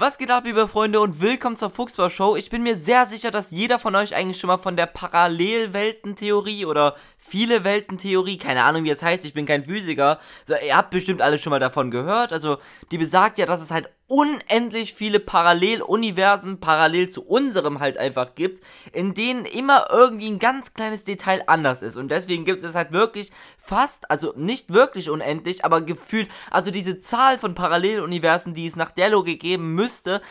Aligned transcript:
Was 0.00 0.16
geht 0.16 0.30
ab, 0.30 0.44
liebe 0.44 0.68
Freunde, 0.68 1.00
und 1.00 1.20
willkommen 1.20 1.56
zur 1.56 1.70
Fuchsbau 1.70 2.08
Show. 2.08 2.36
Ich 2.36 2.50
bin 2.50 2.62
mir 2.62 2.76
sehr 2.76 3.04
sicher, 3.04 3.32
dass 3.32 3.50
jeder 3.50 3.80
von 3.80 3.96
euch 3.96 4.14
eigentlich 4.14 4.38
schon 4.38 4.46
mal 4.46 4.58
von 4.58 4.76
der 4.76 4.86
Parallelweltentheorie 4.86 6.66
oder 6.66 6.94
viele 7.18 7.64
Weltentheorie, 7.64 8.38
keine 8.38 8.62
Ahnung, 8.62 8.84
wie 8.84 8.90
es 8.90 9.02
heißt, 9.02 9.24
ich 9.24 9.34
bin 9.34 9.44
kein 9.44 9.64
Physiker. 9.64 10.20
So, 10.44 10.54
ihr 10.54 10.76
habt 10.76 10.90
bestimmt 10.90 11.20
alle 11.20 11.40
schon 11.40 11.50
mal 11.50 11.58
davon 11.58 11.90
gehört. 11.90 12.32
Also, 12.32 12.58
die 12.92 12.98
besagt 12.98 13.38
ja, 13.38 13.46
dass 13.46 13.60
es 13.60 13.72
halt 13.72 13.90
unendlich 14.08 14.94
viele 14.94 15.20
Paralleluniversen 15.20 16.60
parallel 16.60 17.10
zu 17.10 17.22
unserem 17.22 17.78
halt 17.78 17.98
einfach 17.98 18.34
gibt, 18.34 18.64
in 18.92 19.12
denen 19.12 19.44
immer 19.44 19.86
irgendwie 19.90 20.28
ein 20.28 20.38
ganz 20.38 20.72
kleines 20.72 21.04
Detail 21.04 21.42
anders 21.46 21.82
ist. 21.82 21.96
Und 21.96 22.08
deswegen 22.08 22.46
gibt 22.46 22.64
es 22.64 22.74
halt 22.74 22.92
wirklich 22.92 23.30
fast, 23.58 24.10
also 24.10 24.32
nicht 24.34 24.72
wirklich 24.72 25.10
unendlich, 25.10 25.62
aber 25.64 25.82
gefühlt, 25.82 26.30
also 26.50 26.70
diese 26.70 27.00
Zahl 27.00 27.38
von 27.38 27.54
Paralleluniversen, 27.54 28.54
die 28.54 28.66
es 28.66 28.76
nach 28.76 28.92
der 28.92 29.10
Logik 29.10 29.40
geben 29.40 29.74
müsste, 29.74 30.22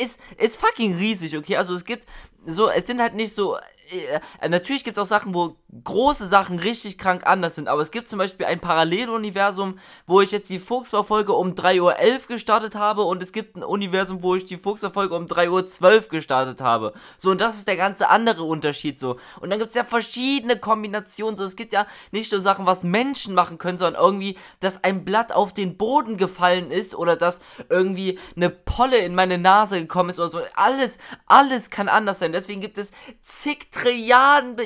ist, 0.00 0.20
ist 0.36 0.60
fucking 0.60 0.96
riesig, 0.96 1.36
okay? 1.36 1.56
Also 1.56 1.74
es 1.74 1.84
gibt 1.84 2.06
so, 2.46 2.68
es 2.68 2.86
sind 2.86 3.00
halt 3.00 3.14
nicht 3.14 3.34
so. 3.34 3.58
Äh, 3.90 4.48
natürlich 4.48 4.84
gibt 4.84 4.96
es 4.96 5.02
auch 5.02 5.06
Sachen, 5.06 5.34
wo 5.34 5.56
große 5.84 6.28
Sachen 6.28 6.58
richtig 6.58 6.98
krank 6.98 7.22
anders 7.26 7.54
sind, 7.54 7.68
aber 7.68 7.82
es 7.82 7.90
gibt 7.90 8.08
zum 8.08 8.18
Beispiel 8.18 8.46
ein 8.46 8.60
Paralleluniversum, 8.60 9.78
wo 10.06 10.20
ich 10.20 10.30
jetzt 10.30 10.50
die 10.50 10.58
Fuchsbau-Folge 10.60 11.32
um 11.32 11.54
3.11 11.54 11.80
Uhr 11.80 12.26
gestartet 12.28 12.74
habe 12.74 13.02
und 13.02 13.22
es 13.22 13.32
gibt 13.32 13.56
ein 13.56 13.62
Universum, 13.62 14.22
wo 14.22 14.34
ich 14.34 14.44
die 14.44 14.56
Fuchsbau-Folge 14.56 15.14
um 15.14 15.26
3.12 15.26 15.94
Uhr 15.94 16.08
gestartet 16.08 16.60
habe. 16.60 16.92
So, 17.18 17.30
und 17.30 17.40
das 17.40 17.56
ist 17.56 17.68
der 17.68 17.76
ganze 17.76 18.08
andere 18.08 18.44
Unterschied 18.44 18.98
so. 18.98 19.16
Und 19.40 19.50
dann 19.50 19.58
gibt 19.58 19.70
es 19.70 19.76
ja 19.76 19.84
verschiedene 19.84 20.58
Kombinationen. 20.58 21.36
So, 21.36 21.44
es 21.44 21.56
gibt 21.56 21.72
ja 21.72 21.86
nicht 22.10 22.32
nur 22.32 22.40
Sachen, 22.40 22.66
was 22.66 22.82
Menschen 22.82 23.34
machen 23.34 23.58
können, 23.58 23.78
sondern 23.78 24.02
irgendwie, 24.02 24.38
dass 24.60 24.82
ein 24.84 25.04
Blatt 25.04 25.32
auf 25.32 25.52
den 25.52 25.76
Boden 25.76 26.16
gefallen 26.16 26.70
ist 26.70 26.94
oder 26.94 27.16
dass 27.16 27.40
irgendwie 27.68 28.18
eine 28.36 28.50
Polle 28.50 28.98
in 28.98 29.14
meine 29.14 29.38
Nase 29.38 29.80
gekommen 29.80 30.10
ist 30.10 30.18
oder 30.18 30.30
so. 30.30 30.40
Alles, 30.54 30.98
alles 31.26 31.70
kann 31.70 31.88
anders 31.88 32.18
sein. 32.18 32.32
Deswegen 32.32 32.60
gibt 32.60 32.78
es 32.78 32.92
zig 33.22 33.70
Trilliarden, 33.80 34.56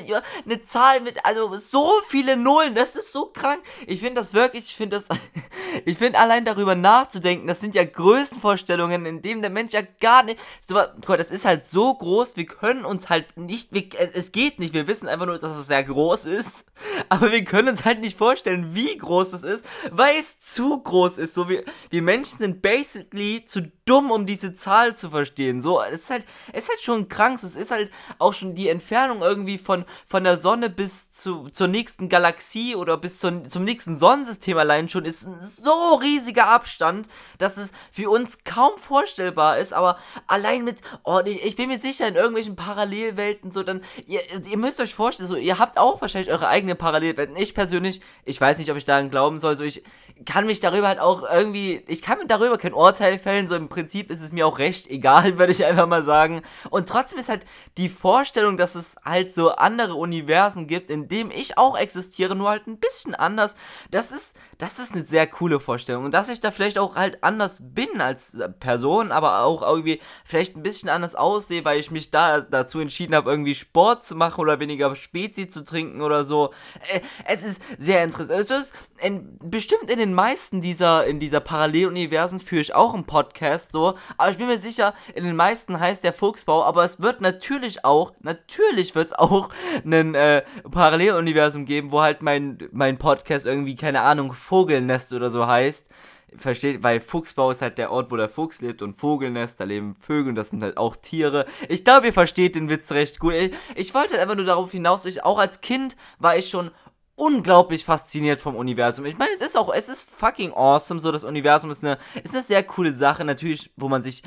eine 0.45 0.61
Zahl 0.63 1.01
mit, 1.01 1.25
also 1.25 1.55
so 1.57 1.89
viele 2.07 2.37
Nullen. 2.37 2.75
Das 2.75 2.95
ist 2.95 3.11
so 3.11 3.27
krank. 3.27 3.61
Ich 3.87 3.99
finde 3.99 4.21
das 4.21 4.33
wirklich, 4.33 4.65
ich 4.65 4.75
finde 4.75 4.97
das, 4.97 5.19
ich 5.85 5.97
finde 5.97 6.19
allein 6.19 6.45
darüber 6.45 6.75
nachzudenken, 6.75 7.47
das 7.47 7.59
sind 7.59 7.75
ja 7.75 7.83
Größenvorstellungen, 7.83 9.05
in 9.05 9.21
denen 9.21 9.41
der 9.41 9.51
Mensch 9.51 9.73
ja 9.73 9.81
gar 9.99 10.23
nicht, 10.23 10.39
so, 10.67 10.79
das 11.15 11.31
ist 11.31 11.45
halt 11.45 11.65
so 11.65 11.93
groß, 11.93 12.35
wir 12.35 12.45
können 12.45 12.85
uns 12.85 13.09
halt 13.09 13.37
nicht, 13.37 13.73
wir, 13.73 13.83
es 14.13 14.31
geht 14.31 14.59
nicht, 14.59 14.73
wir 14.73 14.87
wissen 14.87 15.07
einfach 15.07 15.25
nur, 15.25 15.39
dass 15.39 15.57
es 15.57 15.67
sehr 15.67 15.83
groß 15.83 16.25
ist, 16.25 16.65
aber 17.09 17.31
wir 17.31 17.43
können 17.43 17.69
uns 17.69 17.85
halt 17.85 18.01
nicht 18.01 18.17
vorstellen, 18.17 18.75
wie 18.75 18.97
groß 18.97 19.31
das 19.31 19.43
ist, 19.43 19.65
weil 19.91 20.15
es 20.19 20.39
zu 20.39 20.81
groß 20.81 21.17
ist. 21.17 21.33
So, 21.33 21.49
wir, 21.49 21.63
wir 21.89 22.01
Menschen 22.01 22.37
sind 22.37 22.61
basically 22.61 23.43
zu 23.45 23.71
dumm, 23.85 24.09
um 24.09 24.25
diese 24.25 24.53
Zahl 24.53 24.95
zu 24.95 25.11
verstehen. 25.11 25.61
So, 25.61 25.81
es 25.81 26.01
ist 26.01 26.09
halt, 26.09 26.25
es 26.51 26.63
ist 26.63 26.69
halt 26.69 26.81
schon 26.81 27.07
krank. 27.07 27.35
Es 27.35 27.55
ist 27.55 27.71
halt 27.71 27.91
auch 28.17 28.33
schon 28.33 28.55
die 28.55 28.67
Entfernung 28.67 29.21
irgendwie 29.21 29.57
von, 29.57 29.85
von 30.07 30.23
der 30.23 30.37
Sonne 30.37 30.69
bis 30.69 31.11
zu, 31.11 31.49
zur 31.49 31.67
nächsten 31.67 32.09
Galaxie 32.09 32.75
oder 32.75 32.97
bis 32.97 33.19
zur, 33.19 33.45
zum 33.45 33.63
nächsten 33.63 33.95
Sonnensystem 33.95 34.57
allein 34.57 34.89
schon 34.89 35.05
ist 35.05 35.27
ein 35.27 35.37
so 35.61 35.95
riesiger 35.95 36.47
Abstand, 36.47 37.07
dass 37.37 37.57
es 37.57 37.71
für 37.91 38.09
uns 38.09 38.43
kaum 38.43 38.71
vorstellbar 38.77 39.59
ist. 39.59 39.73
Aber 39.73 39.97
allein 40.25 40.63
mit, 40.63 40.81
oh, 41.03 41.21
ich, 41.23 41.43
ich 41.45 41.55
bin 41.55 41.69
mir 41.69 41.79
sicher, 41.79 42.07
in 42.07 42.15
irgendwelchen 42.15 42.55
Parallelwelten, 42.55 43.51
so 43.51 43.61
dann, 43.61 43.81
ihr, 44.07 44.21
ihr 44.47 44.57
müsst 44.57 44.79
euch 44.79 44.95
vorstellen, 44.95 45.29
so, 45.29 45.35
ihr 45.35 45.59
habt 45.59 45.77
auch 45.77 46.01
wahrscheinlich 46.01 46.31
eure 46.31 46.47
eigenen 46.47 46.77
Parallelwelten. 46.77 47.35
Ich 47.35 47.53
persönlich, 47.53 48.01
ich 48.23 48.41
weiß 48.41 48.57
nicht, 48.57 48.71
ob 48.71 48.77
ich 48.77 48.85
daran 48.85 49.11
glauben 49.11 49.37
soll, 49.37 49.55
so 49.55 49.63
ich 49.63 49.83
kann 50.23 50.45
mich 50.45 50.61
darüber 50.61 50.87
halt 50.87 50.99
auch 50.99 51.23
irgendwie, 51.29 51.83
ich 51.87 52.01
kann 52.01 52.17
mir 52.17 52.25
darüber 52.25 52.57
kein 52.57 52.73
Urteil 52.73 53.19
fällen, 53.19 53.49
so 53.49 53.55
im 53.55 53.67
Prinzip 53.67 54.09
ist 54.09 54.21
es 54.21 54.31
mir 54.31 54.47
auch 54.47 54.59
recht 54.59 54.87
egal, 54.87 55.37
würde 55.39 55.51
ich 55.51 55.65
einfach 55.65 55.87
mal 55.87 56.03
sagen. 56.03 56.41
Und 56.69 56.87
trotzdem 56.87 57.19
ist 57.19 57.27
halt 57.27 57.45
die 57.77 57.89
Vorstellung, 57.89 58.55
dass 58.55 58.75
es 58.75 58.95
halt 59.03 59.33
so 59.33 59.51
andere 59.51 59.95
Universen 59.95 60.67
gibt, 60.67 60.89
in 60.89 61.09
dem 61.09 61.31
ich 61.31 61.57
auch 61.57 61.77
existiere, 61.77 62.35
nur 62.35 62.49
halt 62.49 62.65
ein 62.67 62.79
bisschen 62.79 63.13
anders. 63.13 63.57
Das 63.91 64.11
ist, 64.11 64.37
das 64.57 64.79
ist 64.79 64.93
eine 64.93 65.03
sehr 65.03 65.27
coole 65.27 65.59
Vorstellung. 65.59 66.05
Und 66.05 66.13
dass 66.13 66.29
ich 66.29 66.39
da 66.39 66.51
vielleicht 66.51 66.77
auch 66.77 66.95
halt 66.95 67.21
anders 67.21 67.57
bin 67.61 67.99
als 67.99 68.37
Person, 68.61 69.11
aber 69.11 69.41
auch 69.41 69.61
irgendwie 69.61 69.99
vielleicht 70.23 70.55
ein 70.55 70.63
bisschen 70.63 70.87
anders 70.87 71.15
aussehe, 71.15 71.65
weil 71.65 71.79
ich 71.79 71.91
mich 71.91 72.09
da 72.09 72.39
dazu 72.39 72.79
entschieden 72.79 73.15
habe, 73.15 73.29
irgendwie 73.29 73.55
Sport 73.55 74.05
zu 74.05 74.15
machen 74.15 74.39
oder 74.39 74.61
weniger 74.61 74.95
Spezi 74.95 75.49
zu 75.49 75.65
trinken 75.65 76.01
oder 76.01 76.23
so. 76.23 76.53
Äh, 76.89 77.01
es 77.25 77.43
ist 77.43 77.61
sehr 77.77 78.01
interessant. 78.03 78.39
Es 78.39 78.49
ist 78.49 78.73
in, 79.01 79.37
bestimmt 79.43 79.89
in 79.89 79.99
den 79.99 80.04
meisten 80.13 80.61
dieser, 80.61 81.05
in 81.05 81.19
dieser 81.19 81.39
Paralleluniversen 81.39 82.39
führe 82.39 82.61
ich 82.61 82.75
auch 82.75 82.93
einen 82.93 83.05
Podcast 83.05 83.71
so, 83.71 83.95
aber 84.17 84.31
ich 84.31 84.37
bin 84.37 84.47
mir 84.47 84.57
sicher, 84.57 84.93
in 85.13 85.23
den 85.23 85.35
meisten 85.35 85.79
heißt 85.79 86.03
der 86.03 86.13
Fuchsbau, 86.13 86.63
aber 86.63 86.83
es 86.83 87.01
wird 87.01 87.21
natürlich 87.21 87.85
auch, 87.85 88.13
natürlich 88.21 88.95
wird 88.95 89.07
es 89.07 89.13
auch 89.13 89.49
ein 89.85 90.15
äh, 90.15 90.43
Paralleluniversum 90.69 91.65
geben, 91.65 91.91
wo 91.91 92.01
halt 92.01 92.21
mein, 92.21 92.57
mein 92.71 92.97
Podcast 92.97 93.45
irgendwie, 93.45 93.75
keine 93.75 94.01
Ahnung, 94.01 94.33
Vogelnest 94.33 95.13
oder 95.13 95.29
so 95.29 95.47
heißt. 95.47 95.89
Versteht, 96.37 96.83
weil 96.83 96.99
Fuchsbau 96.99 97.51
ist 97.51 97.61
halt 97.61 97.77
der 97.77 97.91
Ort, 97.91 98.11
wo 98.11 98.17
der 98.17 98.27
Fuchs 98.27 98.59
lebt 98.59 98.81
und 98.81 98.95
Vogelnest, 98.95 99.59
da 99.59 99.63
leben 99.63 99.95
Vögel 99.99 100.29
und 100.29 100.35
das 100.35 100.49
sind 100.49 100.61
halt 100.63 100.75
auch 100.75 100.97
Tiere. 100.97 101.45
Ich 101.69 101.85
glaube, 101.85 102.07
ihr 102.07 102.13
versteht 102.13 102.55
den 102.55 102.69
Witz 102.69 102.91
recht 102.91 103.19
gut. 103.19 103.33
Ich, 103.33 103.53
ich 103.75 103.93
wollte 103.93 104.13
halt 104.13 104.21
einfach 104.21 104.35
nur 104.35 104.45
darauf 104.45 104.71
hinaus, 104.71 105.05
ich, 105.05 105.23
auch 105.23 105.37
als 105.37 105.61
Kind 105.61 105.95
war 106.19 106.35
ich 106.35 106.49
schon 106.49 106.71
unglaublich 107.15 107.85
fasziniert 107.85 108.41
vom 108.41 108.55
Universum. 108.55 109.05
Ich 109.05 109.17
meine, 109.17 109.33
es 109.33 109.41
ist 109.41 109.57
auch, 109.57 109.73
es 109.73 109.89
ist 109.89 110.09
fucking 110.09 110.53
awesome. 110.53 110.99
So, 110.99 111.11
das 111.11 111.23
Universum 111.23 111.71
ist 111.71 111.83
eine, 111.83 111.97
ist 112.23 112.33
eine 112.33 112.43
sehr 112.43 112.63
coole 112.63 112.93
Sache, 112.93 113.23
natürlich, 113.23 113.71
wo 113.77 113.87
man 113.87 114.03
sich 114.03 114.23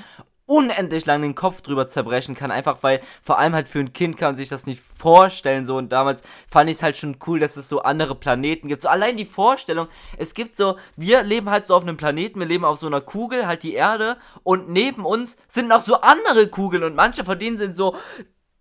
unendlich 0.49 1.05
lang 1.05 1.21
den 1.21 1.35
Kopf 1.35 1.61
drüber 1.61 1.89
zerbrechen 1.89 2.35
kann, 2.35 2.51
einfach 2.51 2.79
weil 2.81 3.03
vor 3.23 3.39
allem 3.39 3.55
halt 3.55 3.69
für 3.69 3.81
ein 3.81 3.93
Kind 3.93 4.17
kann 4.17 4.31
man 4.31 4.37
sich 4.37 4.49
das 4.49 4.67
nicht 4.67 4.83
vorstellen 4.97 5.67
so 5.67 5.77
und 5.77 5.93
damals 5.93 6.23
fand 6.51 6.71
ich 6.71 6.79
es 6.79 6.83
halt 6.83 6.97
schon 6.97 7.19
cool, 7.27 7.39
dass 7.39 7.59
es 7.59 7.69
so 7.69 7.83
andere 7.83 8.15
Planeten 8.15 8.69
gibt. 8.69 8.81
So 8.81 8.89
allein 8.89 9.19
die 9.19 9.27
Vorstellung, 9.27 9.89
es 10.17 10.33
gibt 10.33 10.57
so, 10.57 10.79
wir 10.97 11.23
leben 11.23 11.51
halt 11.51 11.67
so 11.67 11.75
auf 11.75 11.83
einem 11.83 11.99
Planeten, 11.99 12.41
wir 12.41 12.47
leben 12.47 12.65
auf 12.65 12.79
so 12.79 12.87
einer 12.87 13.03
Kugel, 13.03 13.47
halt 13.47 13.63
die 13.63 13.75
Erde 13.75 14.17
und 14.43 14.71
neben 14.71 15.05
uns 15.05 15.37
sind 15.49 15.69
noch 15.69 15.83
so 15.83 16.01
andere 16.01 16.49
Kugeln 16.49 16.83
und 16.83 16.95
manche 16.95 17.25
von 17.25 17.39
denen 17.39 17.59
sind 17.59 17.77
so 17.77 17.95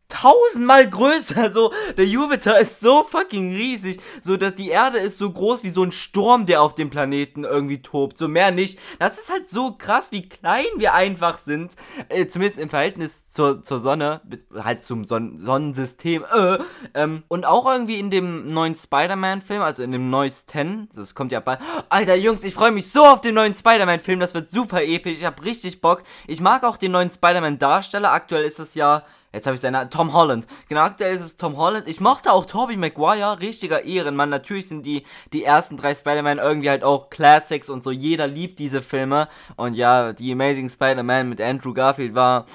tausendmal 0.09 0.89
größer. 0.89 1.51
So, 1.51 1.73
der 1.97 2.05
Jupiter 2.05 2.59
ist 2.59 2.79
so 2.79 3.03
fucking 3.03 3.55
riesig. 3.55 3.99
So, 4.21 4.37
dass 4.37 4.55
die 4.55 4.69
Erde 4.69 4.99
ist 4.99 5.19
so 5.19 5.29
groß 5.31 5.63
wie 5.63 5.69
so 5.69 5.83
ein 5.83 5.91
Sturm, 5.91 6.45
der 6.45 6.61
auf 6.61 6.75
dem 6.75 6.89
Planeten 6.89 7.43
irgendwie 7.43 7.81
tobt. 7.81 8.17
So 8.17 8.27
mehr 8.27 8.51
nicht. 8.51 8.79
Das 8.99 9.17
ist 9.17 9.29
halt 9.29 9.49
so 9.49 9.73
krass, 9.77 10.11
wie 10.11 10.27
klein 10.27 10.65
wir 10.77 10.93
einfach 10.93 11.37
sind. 11.37 11.73
Äh, 12.09 12.27
zumindest 12.27 12.59
im 12.59 12.69
Verhältnis 12.69 13.29
zur, 13.29 13.61
zur 13.61 13.79
Sonne. 13.79 14.21
Halt 14.55 14.83
zum 14.83 15.05
Son 15.05 15.39
Sonnensystem. 15.39 16.25
Äh, 16.33 16.57
ähm, 16.93 17.23
und 17.27 17.45
auch 17.45 17.69
irgendwie 17.69 17.99
in 17.99 18.09
dem 18.09 18.47
neuen 18.47 18.75
Spider-Man-Film, 18.75 19.61
also 19.61 19.83
in 19.83 19.91
dem 19.91 20.09
neuesten. 20.09 20.89
Das 20.95 21.15
kommt 21.15 21.31
ja 21.31 21.39
bald. 21.39 21.59
Alter, 21.89 22.15
Jungs, 22.15 22.43
ich 22.43 22.53
freue 22.53 22.71
mich 22.71 22.91
so 22.91 23.03
auf 23.03 23.21
den 23.21 23.35
neuen 23.35 23.55
Spider-Man-Film. 23.55 24.19
Das 24.19 24.33
wird 24.33 24.51
super 24.51 24.83
episch. 24.83 25.17
Ich 25.17 25.25
hab 25.25 25.43
richtig 25.43 25.81
Bock. 25.81 26.03
Ich 26.27 26.41
mag 26.41 26.63
auch 26.63 26.77
den 26.77 26.91
neuen 26.91 27.11
Spider-Man-Darsteller. 27.11 28.11
Aktuell 28.11 28.45
ist 28.45 28.59
es 28.59 28.73
ja 28.75 29.03
Jetzt 29.33 29.45
habe 29.45 29.55
ich 29.55 29.61
seinen 29.61 29.89
Tom 29.89 30.13
Holland. 30.13 30.47
Genau, 30.69 30.81
aktuell 30.81 31.15
ist 31.15 31.23
es 31.23 31.37
Tom 31.37 31.57
Holland. 31.57 31.87
Ich 31.87 31.99
mochte 31.99 32.31
auch 32.31 32.45
Tobey 32.45 32.77
Maguire, 32.77 33.39
richtiger 33.39 33.83
Ehrenmann. 33.83 34.29
Natürlich 34.29 34.67
sind 34.67 34.85
die, 34.85 35.03
die 35.33 35.43
ersten 35.43 35.77
drei 35.77 35.93
Spider-Man 35.93 36.37
irgendwie 36.37 36.69
halt 36.69 36.83
auch 36.83 37.09
Classics 37.09 37.69
und 37.69 37.83
so. 37.83 37.91
Jeder 37.91 38.27
liebt 38.27 38.57
diese 38.59 38.81
Filme. 38.81 39.27
Und 39.55 39.73
ja, 39.73 40.13
die 40.13 40.31
Amazing 40.31 40.69
Spider-Man 40.69 41.29
mit 41.29 41.41
Andrew 41.41 41.73
Garfield 41.73 42.15
war 42.15 42.45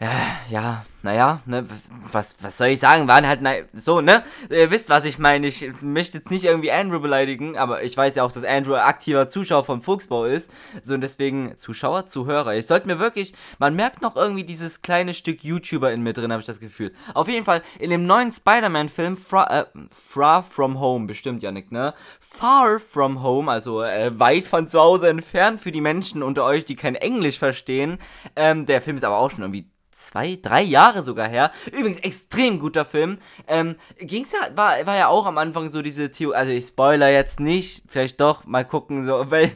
ja, 0.00 0.10
ja, 0.50 0.84
naja, 1.06 1.40
ne, 1.46 1.64
was, 2.10 2.36
was 2.42 2.58
soll 2.58 2.68
ich 2.68 2.80
sagen, 2.80 3.08
waren 3.08 3.26
halt, 3.26 3.40
na, 3.40 3.54
so, 3.72 4.00
ne, 4.00 4.24
ihr 4.50 4.70
wisst, 4.70 4.90
was 4.90 5.04
ich 5.04 5.18
meine, 5.18 5.46
ich 5.46 5.70
möchte 5.80 6.18
jetzt 6.18 6.30
nicht 6.30 6.44
irgendwie 6.44 6.72
Andrew 6.72 7.00
beleidigen, 7.00 7.56
aber 7.56 7.84
ich 7.84 7.96
weiß 7.96 8.16
ja 8.16 8.24
auch, 8.24 8.32
dass 8.32 8.44
Andrew 8.44 8.74
aktiver 8.74 9.28
Zuschauer 9.28 9.64
vom 9.64 9.82
Fuchsbau 9.82 10.24
ist, 10.24 10.50
so, 10.82 10.94
und 10.94 11.00
deswegen 11.00 11.56
Zuschauer, 11.56 12.06
Zuhörer, 12.06 12.54
ich 12.56 12.66
sollte 12.66 12.88
mir 12.88 12.98
wirklich, 12.98 13.34
man 13.58 13.74
merkt 13.74 14.02
noch 14.02 14.16
irgendwie 14.16 14.44
dieses 14.44 14.82
kleine 14.82 15.14
Stück 15.14 15.44
YouTuber 15.44 15.92
in 15.92 16.02
mir 16.02 16.12
drin, 16.12 16.32
habe 16.32 16.40
ich 16.40 16.46
das 16.46 16.60
Gefühl. 16.60 16.92
Auf 17.14 17.28
jeden 17.28 17.44
Fall, 17.44 17.62
in 17.78 17.90
dem 17.90 18.04
neuen 18.04 18.32
Spider-Man-Film, 18.32 19.16
Fra, 19.16 19.60
äh, 19.60 19.64
Far 19.94 20.42
From 20.42 20.80
Home, 20.80 21.06
bestimmt, 21.06 21.42
Janik, 21.42 21.70
ne, 21.70 21.94
Far 22.18 22.80
From 22.80 23.22
Home, 23.22 23.50
also 23.50 23.82
äh, 23.82 24.18
weit 24.18 24.44
von 24.44 24.66
zu 24.66 24.80
Hause 24.80 25.08
entfernt 25.08 25.60
für 25.60 25.70
die 25.70 25.80
Menschen 25.80 26.24
unter 26.24 26.44
euch, 26.44 26.64
die 26.64 26.74
kein 26.74 26.96
Englisch 26.96 27.38
verstehen, 27.38 27.98
ähm, 28.34 28.66
der 28.66 28.82
Film 28.82 28.96
ist 28.96 29.04
aber 29.04 29.18
auch 29.18 29.30
schon 29.30 29.42
irgendwie 29.42 29.70
zwei, 29.96 30.38
drei 30.40 30.62
Jahre 30.62 31.02
sogar 31.02 31.26
her. 31.26 31.50
Übrigens, 31.72 31.98
extrem 32.00 32.58
guter 32.58 32.84
Film. 32.84 33.18
Ähm, 33.48 33.76
ging's 33.98 34.32
ja, 34.32 34.54
war, 34.54 34.74
war 34.86 34.96
ja 34.96 35.08
auch 35.08 35.24
am 35.24 35.38
Anfang 35.38 35.70
so 35.70 35.80
diese 35.80 36.10
Theorie, 36.10 36.36
also 36.36 36.52
ich 36.52 36.66
spoiler 36.66 37.08
jetzt 37.08 37.40
nicht, 37.40 37.82
vielleicht 37.88 38.20
doch, 38.20 38.44
mal 38.44 38.64
gucken, 38.64 39.04
so, 39.04 39.24
weil, 39.30 39.52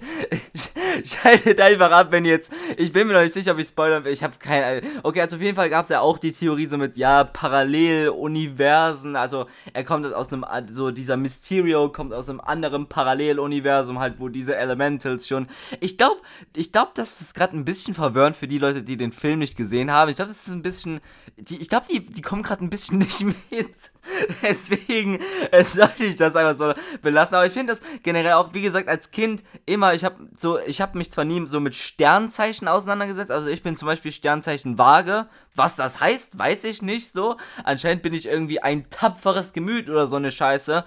schaltet 1.04 1.60
einfach 1.60 1.90
ab, 1.90 2.08
wenn 2.10 2.25
jetzt, 2.25 2.50
ich 2.78 2.92
bin 2.92 3.06
mir 3.06 3.14
noch 3.14 3.20
nicht 3.20 3.34
sicher, 3.34 3.52
ob 3.52 3.58
ich 3.58 3.69
spoilern 3.69 4.04
will, 4.04 4.12
ich 4.12 4.22
habe 4.22 4.34
keine, 4.38 4.81
okay, 5.02 5.20
also 5.20 5.37
auf 5.37 5.42
jeden 5.42 5.56
Fall 5.56 5.69
gab's 5.69 5.90
ja 5.90 6.00
auch 6.00 6.16
die 6.16 6.32
Theorie 6.32 6.66
so 6.66 6.78
mit, 6.78 6.96
ja, 6.96 7.25
Paralleluniversen, 7.25 9.16
also 9.16 9.46
er 9.75 9.84
kommt 9.84 10.12
aus 10.12 10.32
einem, 10.32 10.46
so 10.69 10.90
dieser 10.90 11.19
Mysterio 11.19 11.90
kommt 11.90 12.14
aus 12.14 12.31
einem 12.31 12.40
anderen 12.40 12.88
Paralleluniversum 12.88 13.98
halt, 13.98 14.19
wo 14.19 14.28
diese 14.28 14.56
Elementals 14.56 15.28
schon, 15.28 15.48
ich 15.81 15.98
glaube, 15.98 16.20
ich 16.56 16.72
glaube, 16.72 16.92
das 16.94 17.20
ist 17.20 17.34
gerade 17.34 17.56
ein 17.56 17.66
bisschen 17.66 17.94
verwirrend 17.94 18.37
für 18.37 18.48
die 18.48 18.58
Leute, 18.58 18.82
die 18.82 18.96
den 18.96 19.12
Film 19.12 19.40
nicht 19.40 19.56
gesehen 19.56 19.90
haben, 19.90 20.10
ich 20.10 20.16
glaube, 20.16 20.29
das 20.30 20.46
ist 20.46 20.52
ein 20.52 20.62
bisschen, 20.62 21.00
die, 21.36 21.60
ich 21.60 21.68
glaube, 21.68 21.86
die, 21.90 22.04
die 22.04 22.22
kommen 22.22 22.42
gerade 22.42 22.64
ein 22.64 22.70
bisschen 22.70 22.98
nicht 23.00 23.22
mit. 23.22 23.74
Deswegen 24.42 25.20
äh, 25.50 25.64
sollte 25.64 26.04
ich 26.04 26.16
das 26.16 26.34
einfach 26.36 26.56
so 26.56 26.72
belassen. 27.02 27.34
Aber 27.34 27.46
ich 27.46 27.52
finde 27.52 27.74
das 27.74 27.82
generell 28.02 28.32
auch, 28.32 28.54
wie 28.54 28.62
gesagt, 28.62 28.88
als 28.88 29.10
Kind 29.10 29.42
immer, 29.66 29.94
ich 29.94 30.04
habe 30.04 30.28
so, 30.36 30.58
ich 30.58 30.80
mich 30.94 31.10
zwar 31.10 31.24
nie 31.24 31.46
so 31.46 31.60
mit 31.60 31.74
Sternzeichen 31.74 32.68
auseinandergesetzt. 32.68 33.30
Also 33.30 33.48
ich 33.48 33.62
bin 33.62 33.76
zum 33.76 33.86
Beispiel 33.86 34.12
Sternzeichen 34.12 34.78
Waage. 34.78 35.26
Was 35.54 35.76
das 35.76 36.00
heißt, 36.00 36.38
weiß 36.38 36.64
ich 36.64 36.80
nicht 36.80 37.12
so. 37.12 37.36
Anscheinend 37.64 38.02
bin 38.02 38.14
ich 38.14 38.26
irgendwie 38.26 38.60
ein 38.60 38.88
tapferes 38.88 39.52
Gemüt 39.52 39.90
oder 39.90 40.06
so 40.06 40.16
eine 40.16 40.30
Scheiße. 40.30 40.84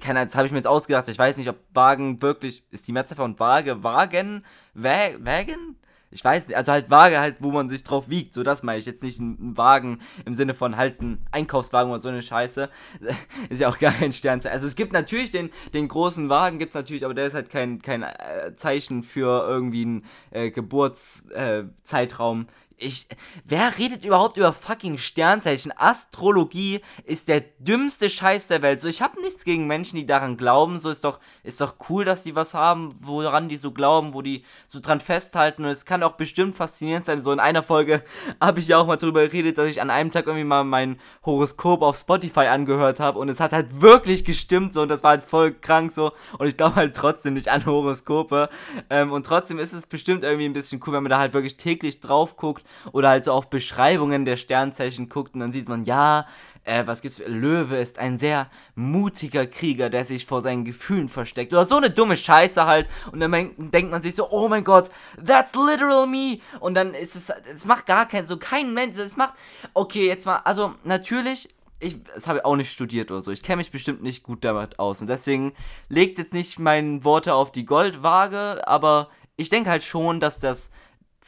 Keine 0.00 0.20
Ahnung, 0.20 0.28
das 0.28 0.36
habe 0.36 0.46
ich 0.46 0.52
mir 0.52 0.58
jetzt 0.58 0.66
ausgedacht. 0.66 1.08
Ich 1.08 1.18
weiß 1.18 1.38
nicht, 1.38 1.48
ob 1.48 1.56
Wagen 1.72 2.20
wirklich, 2.20 2.62
ist 2.70 2.86
die 2.86 2.92
Mehrzahl 2.92 3.16
von 3.16 3.38
Waage, 3.38 3.82
Wagen, 3.82 4.44
Wägen? 4.74 5.78
Ich 6.12 6.22
weiß 6.22 6.48
nicht, 6.48 6.56
also 6.56 6.72
halt 6.72 6.90
Waage 6.90 7.18
halt, 7.18 7.36
wo 7.40 7.50
man 7.50 7.68
sich 7.68 7.82
drauf 7.82 8.08
wiegt, 8.08 8.34
so 8.34 8.42
das 8.42 8.62
meine 8.62 8.78
ich 8.78 8.86
jetzt 8.86 9.02
nicht 9.02 9.18
ein 9.18 9.56
Wagen 9.56 10.00
im 10.24 10.34
Sinne 10.34 10.54
von 10.54 10.76
halt 10.76 11.00
ein 11.00 11.26
Einkaufswagen 11.30 11.90
oder 11.90 12.00
so 12.00 12.10
eine 12.10 12.22
Scheiße, 12.22 12.68
ist 13.48 13.60
ja 13.60 13.68
auch 13.68 13.78
gar 13.78 13.92
kein 13.92 14.12
Sternzeichen. 14.12 14.54
Also 14.54 14.66
es 14.66 14.76
gibt 14.76 14.92
natürlich 14.92 15.30
den, 15.30 15.50
den 15.72 15.88
großen 15.88 16.28
Wagen, 16.28 16.58
gibt's 16.58 16.74
natürlich, 16.74 17.04
aber 17.04 17.14
der 17.14 17.26
ist 17.26 17.34
halt 17.34 17.50
kein, 17.50 17.80
kein 17.80 18.02
äh, 18.02 18.54
Zeichen 18.56 19.02
für 19.02 19.46
irgendwie 19.48 19.82
einen 19.82 20.04
äh, 20.30 20.50
Geburtszeitraum. 20.50 22.42
Äh, 22.42 22.46
ich, 22.82 23.06
wer 23.44 23.78
redet 23.78 24.04
überhaupt 24.04 24.36
über 24.36 24.52
fucking 24.52 24.98
Sternzeichen? 24.98 25.72
Astrologie 25.76 26.80
ist 27.04 27.28
der 27.28 27.40
dümmste 27.58 28.10
Scheiß 28.10 28.48
der 28.48 28.62
Welt. 28.62 28.80
So, 28.80 28.88
ich 28.88 29.00
habe 29.00 29.20
nichts 29.20 29.44
gegen 29.44 29.66
Menschen, 29.66 29.96
die 29.96 30.06
daran 30.06 30.36
glauben. 30.36 30.80
So 30.80 30.90
ist 30.90 31.04
doch, 31.04 31.20
ist 31.42 31.60
doch 31.60 31.76
cool, 31.88 32.04
dass 32.04 32.24
die 32.24 32.34
was 32.34 32.54
haben, 32.54 32.94
woran 33.00 33.48
die 33.48 33.56
so 33.56 33.72
glauben, 33.72 34.14
wo 34.14 34.22
die 34.22 34.44
so 34.68 34.80
dran 34.80 35.00
festhalten. 35.00 35.64
Und 35.64 35.70
es 35.70 35.84
kann 35.84 36.02
auch 36.02 36.12
bestimmt 36.12 36.56
faszinierend 36.56 37.06
sein. 37.06 37.22
So 37.22 37.32
in 37.32 37.40
einer 37.40 37.62
Folge 37.62 38.02
habe 38.40 38.60
ich 38.60 38.68
ja 38.68 38.78
auch 38.78 38.86
mal 38.86 38.96
drüber 38.96 39.26
geredet, 39.26 39.58
dass 39.58 39.68
ich 39.68 39.80
an 39.80 39.90
einem 39.90 40.10
Tag 40.10 40.26
irgendwie 40.26 40.44
mal 40.44 40.64
mein 40.64 40.98
Horoskop 41.24 41.82
auf 41.82 41.96
Spotify 41.96 42.46
angehört 42.46 43.00
habe. 43.00 43.18
Und 43.18 43.28
es 43.28 43.40
hat 43.40 43.52
halt 43.52 43.80
wirklich 43.80 44.24
gestimmt. 44.24 44.72
So, 44.72 44.82
und 44.82 44.88
das 44.88 45.02
war 45.02 45.10
halt 45.10 45.24
voll 45.24 45.52
krank 45.52 45.92
so. 45.92 46.12
Und 46.38 46.48
ich 46.48 46.56
glaube 46.56 46.76
halt 46.76 46.96
trotzdem 46.96 47.34
nicht 47.34 47.48
an 47.48 47.64
Horoskope. 47.64 48.48
Ähm, 48.90 49.12
und 49.12 49.24
trotzdem 49.24 49.58
ist 49.58 49.72
es 49.72 49.86
bestimmt 49.86 50.24
irgendwie 50.24 50.46
ein 50.46 50.52
bisschen 50.52 50.80
cool, 50.86 50.94
wenn 50.94 51.04
man 51.04 51.10
da 51.10 51.18
halt 51.18 51.32
wirklich 51.32 51.56
täglich 51.56 52.00
drauf 52.00 52.36
guckt 52.36 52.64
oder 52.92 53.10
halt 53.10 53.24
so 53.24 53.32
auf 53.32 53.50
Beschreibungen 53.50 54.24
der 54.24 54.36
Sternzeichen 54.36 55.08
guckt 55.08 55.34
und 55.34 55.40
dann 55.40 55.52
sieht 55.52 55.68
man, 55.68 55.84
ja, 55.84 56.26
äh, 56.64 56.86
was 56.86 57.02
gibt's 57.02 57.16
für, 57.18 57.24
Löwe 57.24 57.76
ist 57.76 57.98
ein 57.98 58.18
sehr 58.18 58.48
mutiger 58.74 59.46
Krieger, 59.46 59.90
der 59.90 60.04
sich 60.04 60.26
vor 60.26 60.42
seinen 60.42 60.64
Gefühlen 60.64 61.08
versteckt 61.08 61.52
oder 61.52 61.64
so 61.64 61.76
eine 61.76 61.90
dumme 61.90 62.16
Scheiße 62.16 62.66
halt 62.66 62.88
und 63.10 63.20
dann 63.20 63.32
denkt 63.32 63.90
man 63.90 64.02
sich 64.02 64.14
so, 64.14 64.30
oh 64.30 64.48
mein 64.48 64.64
Gott, 64.64 64.90
that's 65.24 65.54
literal 65.54 66.06
me 66.06 66.38
und 66.60 66.74
dann 66.74 66.94
ist 66.94 67.16
es, 67.16 67.30
es 67.54 67.64
macht 67.64 67.86
gar 67.86 68.06
keinen, 68.06 68.26
so 68.26 68.36
kein 68.36 68.72
Mensch, 68.74 68.96
es 68.98 69.16
macht, 69.16 69.34
okay, 69.74 70.06
jetzt 70.06 70.26
mal, 70.26 70.40
also 70.44 70.74
natürlich 70.84 71.48
ich, 71.82 72.02
das 72.14 72.26
habe 72.26 72.38
ich 72.38 72.44
auch 72.44 72.56
nicht 72.56 72.70
studiert 72.70 73.10
oder 73.10 73.20
so. 73.20 73.30
Ich 73.30 73.42
kenne 73.42 73.56
mich 73.56 73.70
bestimmt 73.70 74.02
nicht 74.02 74.22
gut 74.22 74.44
damit 74.44 74.78
aus. 74.78 75.00
Und 75.00 75.08
deswegen 75.08 75.52
legt 75.88 76.18
jetzt 76.18 76.32
nicht 76.32 76.58
meine 76.58 77.04
Worte 77.04 77.34
auf 77.34 77.50
die 77.50 77.66
Goldwaage, 77.66 78.66
aber 78.66 79.08
ich 79.36 79.48
denke 79.48 79.70
halt 79.70 79.82
schon, 79.82 80.20
dass 80.20 80.40
das 80.40 80.70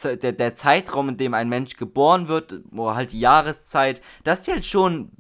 der, 0.02 0.32
der 0.32 0.54
Zeitraum, 0.54 1.10
in 1.10 1.16
dem 1.16 1.34
ein 1.34 1.48
Mensch 1.48 1.76
geboren 1.76 2.28
wird, 2.28 2.60
oder 2.72 2.94
halt 2.94 3.12
die 3.12 3.20
Jahreszeit, 3.20 4.02
dass 4.24 4.44
sich 4.44 4.54
halt 4.54 4.64
schon 4.64 5.10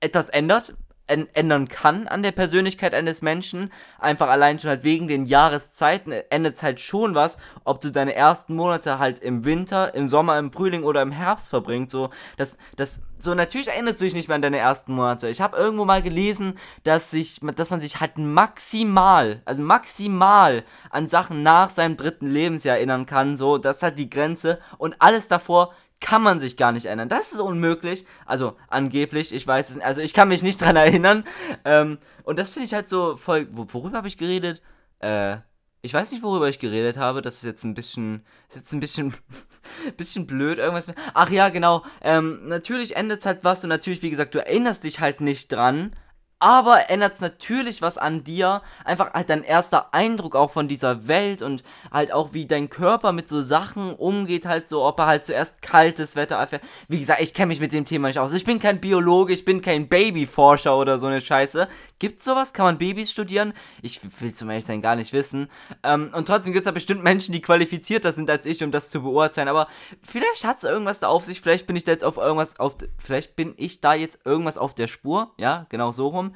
etwas 0.00 0.28
ändert, 0.28 0.76
ändern 1.10 1.68
kann 1.68 2.06
an 2.06 2.22
der 2.22 2.32
Persönlichkeit 2.32 2.94
eines 2.94 3.20
Menschen. 3.20 3.72
Einfach 3.98 4.28
allein 4.28 4.58
schon 4.58 4.70
halt 4.70 4.84
wegen 4.84 5.08
den 5.08 5.24
Jahreszeiten 5.24 6.12
ändert 6.30 6.54
es 6.54 6.62
halt 6.62 6.80
schon 6.80 7.14
was, 7.14 7.36
ob 7.64 7.80
du 7.80 7.90
deine 7.90 8.14
ersten 8.14 8.54
Monate 8.54 8.98
halt 8.98 9.18
im 9.18 9.44
Winter, 9.44 9.94
im 9.94 10.08
Sommer, 10.08 10.38
im 10.38 10.52
Frühling 10.52 10.84
oder 10.84 11.02
im 11.02 11.12
Herbst 11.12 11.48
verbringst. 11.48 11.92
So, 11.92 12.10
das, 12.36 12.56
das 12.76 13.02
so, 13.18 13.34
natürlich 13.34 13.68
erinnerst 13.68 14.00
du 14.00 14.04
dich 14.04 14.14
nicht 14.14 14.28
mehr 14.28 14.36
an 14.36 14.42
deine 14.42 14.58
ersten 14.58 14.94
Monate. 14.94 15.28
Ich 15.28 15.42
habe 15.42 15.56
irgendwo 15.56 15.84
mal 15.84 16.00
gelesen, 16.00 16.54
dass, 16.84 17.10
sich, 17.10 17.40
dass 17.54 17.70
man 17.70 17.80
sich 17.80 18.00
halt 18.00 18.16
maximal, 18.16 19.42
also 19.44 19.60
maximal 19.60 20.64
an 20.88 21.08
Sachen 21.08 21.42
nach 21.42 21.68
seinem 21.68 21.98
dritten 21.98 22.30
Lebensjahr 22.30 22.76
erinnern 22.76 23.04
kann. 23.04 23.36
So, 23.36 23.58
das 23.58 23.76
ist 23.76 23.82
halt 23.82 23.98
die 23.98 24.08
Grenze. 24.08 24.58
Und 24.78 24.96
alles 25.00 25.28
davor 25.28 25.74
kann 26.00 26.22
man 26.22 26.40
sich 26.40 26.56
gar 26.56 26.72
nicht 26.72 26.86
erinnern. 26.86 27.08
Das 27.08 27.32
ist 27.32 27.40
unmöglich. 27.40 28.06
Also, 28.26 28.56
angeblich, 28.68 29.34
ich 29.34 29.46
weiß 29.46 29.70
es 29.70 29.76
nicht. 29.76 29.84
Also, 29.86 30.00
ich 30.00 30.14
kann 30.14 30.28
mich 30.28 30.42
nicht 30.42 30.60
dran 30.60 30.76
erinnern. 30.76 31.24
Ähm, 31.64 31.98
und 32.24 32.38
das 32.38 32.50
finde 32.50 32.66
ich 32.66 32.74
halt 32.74 32.88
so 32.88 33.16
voll. 33.16 33.48
Worüber 33.52 33.98
habe 33.98 34.08
ich 34.08 34.18
geredet? 34.18 34.62
Äh, 35.00 35.38
ich 35.82 35.94
weiß 35.94 36.10
nicht, 36.10 36.22
worüber 36.22 36.48
ich 36.48 36.58
geredet 36.58 36.96
habe. 36.96 37.22
Das 37.22 37.36
ist 37.36 37.44
jetzt 37.44 37.64
ein 37.64 37.74
bisschen, 37.74 38.24
ist 38.48 38.56
jetzt 38.56 38.72
ein 38.72 38.80
bisschen, 38.80 39.14
bisschen 39.96 40.26
blöd. 40.26 40.58
Irgendwas. 40.58 40.86
Ach 41.14 41.30
ja, 41.30 41.48
genau. 41.48 41.84
Ähm, 42.02 42.48
natürlich 42.48 42.96
endet 42.96 43.20
es 43.20 43.26
halt 43.26 43.44
was 43.44 43.62
und 43.62 43.68
natürlich, 43.68 44.02
wie 44.02 44.10
gesagt, 44.10 44.34
du 44.34 44.44
erinnerst 44.44 44.84
dich 44.84 45.00
halt 45.00 45.20
nicht 45.20 45.52
dran 45.52 45.92
aber 46.40 46.88
ändert 46.88 47.14
es 47.14 47.20
natürlich 47.20 47.82
was 47.82 47.98
an 47.98 48.24
dir. 48.24 48.62
Einfach 48.84 49.12
halt 49.12 49.28
dein 49.28 49.44
erster 49.44 49.92
Eindruck 49.92 50.34
auch 50.34 50.50
von 50.50 50.68
dieser 50.68 51.06
Welt 51.06 51.42
und 51.42 51.62
halt 51.92 52.12
auch 52.12 52.32
wie 52.32 52.46
dein 52.46 52.70
Körper 52.70 53.12
mit 53.12 53.28
so 53.28 53.42
Sachen 53.42 53.94
umgeht, 53.94 54.46
halt 54.46 54.66
so, 54.66 54.82
ob 54.82 54.98
er 54.98 55.06
halt 55.06 55.26
zuerst 55.26 55.60
kaltes 55.60 56.16
Wetter 56.16 56.36
erfährt. 56.36 56.62
Wie 56.88 56.98
gesagt, 56.98 57.20
ich 57.20 57.34
kenne 57.34 57.48
mich 57.48 57.60
mit 57.60 57.72
dem 57.72 57.84
Thema 57.84 58.08
nicht 58.08 58.18
aus. 58.18 58.32
Ich 58.32 58.44
bin 58.44 58.58
kein 58.58 58.80
Biologe, 58.80 59.34
ich 59.34 59.44
bin 59.44 59.60
kein 59.60 59.88
Babyforscher 59.88 60.76
oder 60.76 60.98
so 60.98 61.06
eine 61.06 61.20
Scheiße. 61.20 61.68
Gibt's 61.98 62.24
sowas? 62.24 62.54
Kann 62.54 62.64
man 62.64 62.78
Babys 62.78 63.10
studieren? 63.10 63.52
Ich 63.82 64.00
will 64.20 64.32
zum 64.32 64.48
ehrlich 64.48 64.64
sein 64.64 64.80
gar 64.80 64.96
nicht 64.96 65.12
wissen. 65.12 65.48
Ähm, 65.82 66.10
und 66.14 66.26
trotzdem 66.26 66.54
gibt's 66.54 66.64
da 66.64 66.70
bestimmt 66.70 67.04
Menschen, 67.04 67.32
die 67.32 67.42
qualifizierter 67.42 68.12
sind 68.12 68.30
als 68.30 68.46
ich, 68.46 68.64
um 68.64 68.72
das 68.72 68.88
zu 68.88 69.02
beurteilen. 69.02 69.48
Aber 69.48 69.68
vielleicht 70.02 70.44
hat's 70.44 70.64
irgendwas 70.64 71.00
da 71.00 71.08
auf 71.08 71.26
sich. 71.26 71.42
Vielleicht 71.42 71.66
bin 71.66 71.76
ich 71.76 71.84
da 71.84 71.92
jetzt 71.92 72.04
auf 72.04 72.16
irgendwas 72.16 72.58
auf. 72.58 72.78
Vielleicht 72.96 73.36
bin 73.36 73.52
ich 73.58 73.82
da 73.82 73.92
jetzt 73.92 74.20
irgendwas 74.24 74.56
auf 74.56 74.74
der 74.74 74.88
Spur. 74.88 75.32
Ja, 75.36 75.66
genau 75.68 75.92
so 75.92 76.08
rum. 76.08 76.29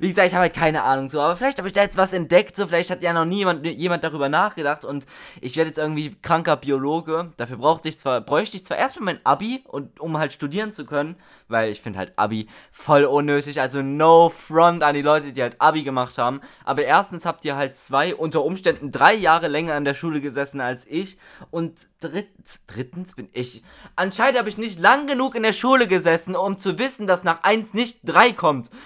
Wie 0.00 0.08
gesagt, 0.08 0.28
ich 0.28 0.34
habe 0.34 0.42
halt 0.42 0.54
keine 0.54 0.82
Ahnung 0.82 1.08
so, 1.08 1.20
aber 1.20 1.36
vielleicht 1.36 1.58
habe 1.58 1.68
ich 1.68 1.74
da 1.74 1.82
jetzt 1.82 1.96
was 1.96 2.12
entdeckt, 2.12 2.56
so 2.56 2.66
vielleicht 2.66 2.90
hat 2.90 3.02
ja 3.02 3.12
noch 3.12 3.24
niemand 3.24 3.66
jemand 3.66 4.04
darüber 4.04 4.28
nachgedacht 4.28 4.84
und 4.84 5.06
ich 5.40 5.56
werde 5.56 5.68
jetzt 5.68 5.78
irgendwie 5.78 6.16
kranker 6.22 6.56
Biologe. 6.56 7.32
Dafür 7.36 7.58
brauchte 7.58 7.88
ich 7.88 7.98
zwar 7.98 8.20
bräuchte 8.20 8.56
ich 8.56 8.64
zwar 8.64 8.76
erstmal 8.76 9.14
mein 9.14 9.20
Abi 9.24 9.64
und 9.66 10.00
um 10.00 10.18
halt 10.18 10.32
studieren 10.32 10.72
zu 10.72 10.84
können, 10.84 11.16
weil 11.48 11.70
ich 11.70 11.80
finde 11.80 11.98
halt 11.98 12.12
Abi 12.16 12.48
voll 12.72 13.04
unnötig, 13.04 13.60
also 13.60 13.82
no 13.82 14.30
front 14.30 14.82
an 14.82 14.94
die 14.94 15.02
Leute, 15.02 15.32
die 15.32 15.42
halt 15.42 15.56
Abi 15.60 15.82
gemacht 15.82 16.18
haben, 16.18 16.40
aber 16.64 16.84
erstens 16.84 17.26
habt 17.26 17.44
ihr 17.44 17.56
halt 17.56 17.76
zwei 17.76 18.14
unter 18.14 18.44
Umständen 18.44 18.90
drei 18.90 19.14
Jahre 19.14 19.48
länger 19.48 19.74
an 19.74 19.84
der 19.84 19.94
Schule 19.94 20.20
gesessen 20.20 20.60
als 20.60 20.86
ich 20.86 21.18
und 21.50 21.88
drittens, 22.00 22.64
drittens 22.66 23.14
bin 23.14 23.28
ich 23.32 23.62
anscheinend 23.96 24.38
habe 24.38 24.48
ich 24.48 24.58
nicht 24.58 24.78
lang 24.78 25.06
genug 25.06 25.34
in 25.34 25.42
der 25.42 25.52
Schule 25.52 25.86
gesessen, 25.86 26.36
um 26.36 26.58
zu 26.58 26.78
wissen, 26.78 27.06
dass 27.06 27.24
nach 27.24 27.42
eins 27.42 27.74
nicht 27.74 28.00
drei 28.04 28.32
kommt. 28.32 28.70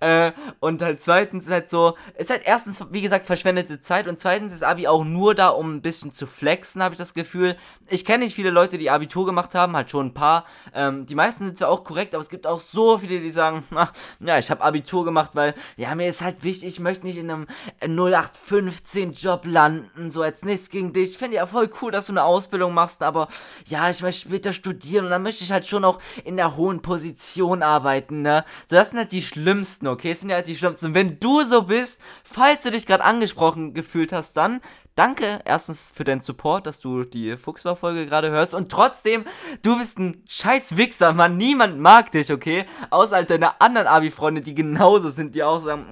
äh, 0.00 0.32
und 0.60 0.82
halt 0.82 1.02
zweitens 1.02 1.46
ist 1.46 1.52
halt 1.52 1.70
so, 1.70 1.94
ist 2.16 2.30
halt 2.30 2.42
erstens, 2.44 2.84
wie 2.90 3.00
gesagt, 3.00 3.26
verschwendete 3.26 3.80
Zeit 3.80 4.08
und 4.08 4.18
zweitens 4.18 4.52
ist 4.52 4.62
Abi 4.62 4.86
auch 4.86 5.04
nur 5.04 5.34
da, 5.34 5.48
um 5.48 5.76
ein 5.76 5.82
bisschen 5.82 6.12
zu 6.12 6.26
flexen, 6.26 6.82
habe 6.82 6.94
ich 6.94 6.98
das 6.98 7.14
Gefühl. 7.14 7.56
Ich 7.88 8.04
kenne 8.04 8.24
nicht 8.24 8.34
viele 8.34 8.50
Leute, 8.50 8.78
die 8.78 8.90
Abitur 8.90 9.26
gemacht 9.26 9.54
haben, 9.54 9.76
halt 9.76 9.90
schon 9.90 10.06
ein 10.06 10.14
paar. 10.14 10.44
Ähm, 10.74 11.06
die 11.06 11.14
meisten 11.14 11.44
sind 11.44 11.58
zwar 11.58 11.68
auch 11.68 11.84
korrekt, 11.84 12.14
aber 12.14 12.22
es 12.22 12.28
gibt 12.28 12.46
auch 12.46 12.60
so 12.60 12.98
viele, 12.98 13.20
die 13.20 13.30
sagen, 13.30 13.64
ach, 13.74 13.92
ja, 14.20 14.38
ich 14.38 14.50
habe 14.50 14.62
Abitur 14.62 15.04
gemacht, 15.04 15.30
weil, 15.34 15.54
ja, 15.76 15.94
mir 15.94 16.08
ist 16.08 16.22
halt 16.22 16.44
wichtig, 16.44 16.68
ich 16.68 16.80
möchte 16.80 17.06
nicht 17.06 17.18
in 17.18 17.30
einem 17.30 17.46
0815-Job 17.80 19.46
landen, 19.46 20.10
so 20.10 20.24
jetzt 20.24 20.44
nichts 20.44 20.70
gegen 20.70 20.92
dich. 20.92 21.10
Ich 21.10 21.18
fände 21.18 21.36
ja 21.36 21.46
voll 21.46 21.70
cool, 21.80 21.90
dass 21.90 22.06
du 22.06 22.12
eine 22.12 22.24
Ausbildung 22.24 22.74
machst, 22.74 23.02
aber 23.02 23.28
ja, 23.66 23.88
ich 23.90 24.02
möchte 24.02 24.28
später 24.28 24.52
studieren 24.52 25.06
und 25.06 25.10
dann 25.10 25.22
möchte 25.22 25.44
ich 25.44 25.52
halt 25.52 25.66
schon 25.66 25.84
auch 25.84 26.00
in 26.24 26.36
der 26.36 26.56
hohen 26.56 26.82
Position 26.82 27.62
arbeiten, 27.62 28.22
ne? 28.22 28.44
So, 28.66 28.76
das 28.76 28.90
sind 28.90 28.98
halt 28.98 29.12
die 29.12 29.22
schlimmsten, 29.22 29.67
okay? 29.86 30.10
Das 30.10 30.20
sind 30.20 30.30
ja 30.30 30.42
die 30.42 30.56
schlimmsten. 30.56 30.86
Und 30.86 30.94
wenn 30.94 31.20
du 31.20 31.42
so 31.44 31.62
bist, 31.62 32.00
falls 32.24 32.64
du 32.64 32.70
dich 32.70 32.86
gerade 32.86 33.04
angesprochen 33.04 33.74
gefühlt 33.74 34.12
hast, 34.12 34.36
dann 34.36 34.60
danke 34.98 35.38
erstens 35.44 35.92
für 35.94 36.02
deinen 36.02 36.20
Support, 36.20 36.66
dass 36.66 36.80
du 36.80 37.04
die 37.04 37.36
Fuchsbau-Folge 37.36 38.06
gerade 38.06 38.30
hörst 38.30 38.52
und 38.52 38.68
trotzdem, 38.68 39.24
du 39.62 39.78
bist 39.78 39.98
ein 39.98 40.24
scheiß 40.28 40.76
Wichser, 40.76 41.12
Mann. 41.12 41.36
Niemand 41.36 41.78
mag 41.78 42.10
dich, 42.10 42.32
okay? 42.32 42.66
Außer 42.90 43.14
halt 43.14 43.30
deine 43.30 43.60
anderen 43.60 43.86
Abi-Freunde, 43.86 44.40
die 44.40 44.56
genauso 44.56 45.08
sind, 45.10 45.36
die 45.36 45.44
auch 45.44 45.60
sagen, 45.60 45.86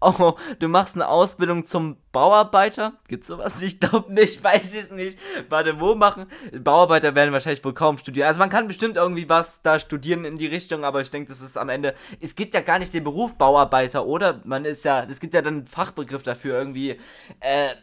oh, 0.00 0.14
oh, 0.18 0.32
du 0.58 0.68
machst 0.68 0.94
eine 0.94 1.08
Ausbildung 1.08 1.66
zum 1.66 1.98
Bauarbeiter? 2.10 2.94
Gibt's 3.06 3.28
sowas? 3.28 3.60
Ich 3.60 3.80
glaube 3.80 4.12
nicht, 4.12 4.42
weiß 4.44 4.74
es 4.74 4.90
nicht. 4.90 5.18
Warte, 5.50 5.78
wo 5.78 5.94
machen? 5.94 6.26
Bauarbeiter 6.58 7.14
werden 7.14 7.32
wahrscheinlich 7.34 7.62
wohl 7.64 7.74
kaum 7.74 7.98
studieren. 7.98 8.28
Also 8.28 8.40
man 8.40 8.48
kann 8.48 8.66
bestimmt 8.66 8.96
irgendwie 8.96 9.28
was 9.28 9.60
da 9.60 9.78
studieren 9.78 10.24
in 10.24 10.38
die 10.38 10.46
Richtung, 10.46 10.84
aber 10.84 11.02
ich 11.02 11.10
denke, 11.10 11.28
das 11.28 11.42
ist 11.42 11.58
am 11.58 11.68
Ende. 11.68 11.94
Es 12.18 12.34
gibt 12.34 12.54
ja 12.54 12.62
gar 12.62 12.78
nicht 12.78 12.94
den 12.94 13.04
Beruf 13.04 13.34
Bauarbeiter, 13.34 14.06
oder? 14.06 14.40
Man 14.44 14.64
ist 14.64 14.86
ja, 14.86 15.04
es 15.04 15.20
gibt 15.20 15.34
ja 15.34 15.42
dann 15.42 15.54
einen 15.54 15.66
Fachbegriff 15.66 16.22
dafür 16.22 16.58
irgendwie. 16.58 16.98
Äh, 17.40 17.74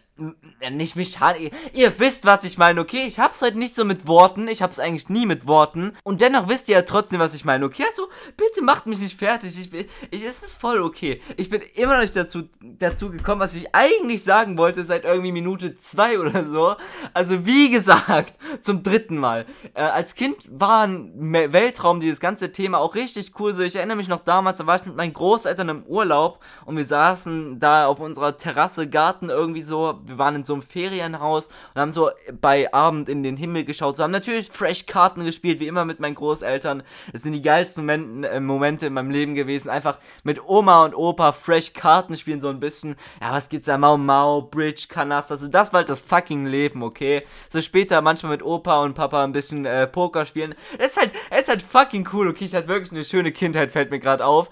nicht 0.72 0.96
Mechaniker. 0.96 1.56
Ihr 1.74 2.00
wisst, 2.00 2.26
was 2.26 2.46
ich 2.46 2.58
meine, 2.58 2.80
okay? 2.80 3.06
Ich 3.06 3.20
hab's 3.20 3.42
heute 3.42 3.58
nicht 3.58 3.76
so 3.76 3.84
mit 3.84 4.08
Worten. 4.08 4.48
Ich 4.48 4.62
hab's 4.62 4.80
eigentlich 4.80 5.10
nie 5.10 5.26
mit 5.26 5.46
Worten. 5.46 5.92
Und 6.04 6.22
dennoch 6.22 6.48
wisst 6.48 6.70
ihr 6.70 6.76
ja 6.76 6.82
trotzdem, 6.84 7.20
was 7.20 7.36
ich 7.36 7.44
meine, 7.44 7.66
okay? 7.66 7.84
Also, 7.90 8.08
bitte 8.38 8.64
macht 8.64 8.86
mich 8.86 9.00
nicht 9.00 9.20
fertig. 9.20 9.60
Ich, 9.60 9.74
ich, 10.12 10.24
es 10.24 10.44
ist 10.44 10.62
voll 10.62 10.82
okay. 10.82 11.22
Ich 11.36 11.50
bin 11.50 11.62
immer 11.76 11.96
noch 11.96 12.02
nicht 12.02 12.16
dazu, 12.16 12.44
dazu 12.62 13.10
gekommen, 13.10 13.42
was 13.42 13.56
ich 13.56 13.76
eigentlich 13.76 14.24
sagen 14.24 14.58
wollte, 14.58 14.86
seit 14.86 15.04
irgendwie 15.04 15.34
Minute 15.34 15.76
zwei 15.76 16.18
oder 16.20 16.46
so. 16.46 16.76
Also, 17.14 17.46
wie 17.46 17.70
gesagt, 17.70 18.36
zum 18.62 18.84
dritten 18.84 19.18
Mal. 19.18 19.46
Äh, 19.74 19.82
als 19.82 20.16
Kind 20.16 20.48
war 20.50 20.88
ein 20.88 21.34
Weltraum, 21.52 22.00
dieses 22.00 22.22
ganze 22.22 22.54
Thema 22.54 22.80
auch 22.80 22.96
richtig 22.96 23.34
cool. 23.40 23.54
So, 23.54 23.64
ich 23.64 23.76
erinnere 23.76 23.98
mich 23.98 24.08
noch 24.08 24.24
damals, 24.24 24.60
da 24.60 24.68
war 24.68 24.78
ich 24.78 24.86
mit 24.86 24.96
meinen 24.96 25.14
Großeltern 25.14 25.68
im 25.68 25.84
Urlaub 25.84 26.40
und 26.64 26.78
wir 26.78 26.86
saßen 26.86 27.60
da 27.60 27.88
auf 27.88 28.00
unserer 28.00 28.38
Terrasse, 28.38 28.88
Garten 28.88 29.30
irgendwie 29.30 29.62
so 29.62 30.05
wir 30.08 30.18
waren 30.18 30.36
in 30.36 30.44
so 30.44 30.54
einem 30.54 30.62
Ferienhaus 30.64 31.48
und 31.74 31.82
haben 31.82 31.92
so 31.92 32.10
bei 32.40 32.74
Abend 32.74 33.10
in 33.10 33.24
den 33.24 33.38
Himmel 33.38 33.66
geschaut. 33.66 33.98
So 33.98 34.04
haben 34.04 34.12
natürlich 34.12 34.50
Fresh-Karten 34.50 35.26
gespielt, 35.26 35.60
wie 35.60 35.68
immer 35.68 35.86
mit 35.86 36.00
meinen 36.00 36.16
Großeltern. 36.16 36.84
Das 37.12 37.24
sind 37.24 37.34
die 37.34 37.42
geilsten 37.42 37.84
Momenten, 37.84 38.24
äh, 38.24 38.40
Momente 38.40 38.88
in 38.88 38.94
meinem 38.94 39.10
Leben 39.10 39.36
gewesen. 39.36 39.70
Einfach 39.70 39.98
mit 40.24 40.44
Oma 40.48 40.86
und 40.86 40.96
Opa 40.96 41.32
Fresh-Karten 41.32 42.18
spielen, 42.18 42.42
so 42.42 42.50
ein 42.50 42.60
bisschen. 42.60 42.96
Ja, 43.22 43.32
was 43.32 43.50
gibt's 43.50 43.68
da? 43.68 43.78
Mau 43.78 43.98
Mau, 43.98 44.42
Bridge, 44.42 44.86
Kanaster. 44.90 45.36
Also 45.36 45.48
das 45.48 45.74
war 45.74 45.80
halt 45.80 45.90
das 45.90 46.02
fucking 46.02 46.46
Leben, 46.46 46.84
okay? 46.84 47.24
So 47.50 47.62
später 47.62 48.02
manchmal 48.02 48.34
mit 48.34 48.44
Opa 48.44 48.84
und 48.84 48.94
Papa 48.94 49.24
ein 49.24 49.32
bisschen 49.32 49.66
äh, 49.66 49.88
Poker 49.88 50.26
spielen. 50.26 50.56
Das 50.78 50.92
ist 50.92 50.98
halt, 50.98 51.14
ist 51.38 51.50
halt 51.50 51.62
fucking 51.62 52.08
cool, 52.14 52.28
okay? 52.28 52.46
Ich 52.46 52.56
hatte 52.56 52.68
wirklich 52.68 52.92
eine 52.92 53.04
schöne 53.04 53.32
Kindheit, 53.32 53.72
fällt 53.72 53.92
mir 53.92 54.00
gerade 54.00 54.26
auf. 54.26 54.50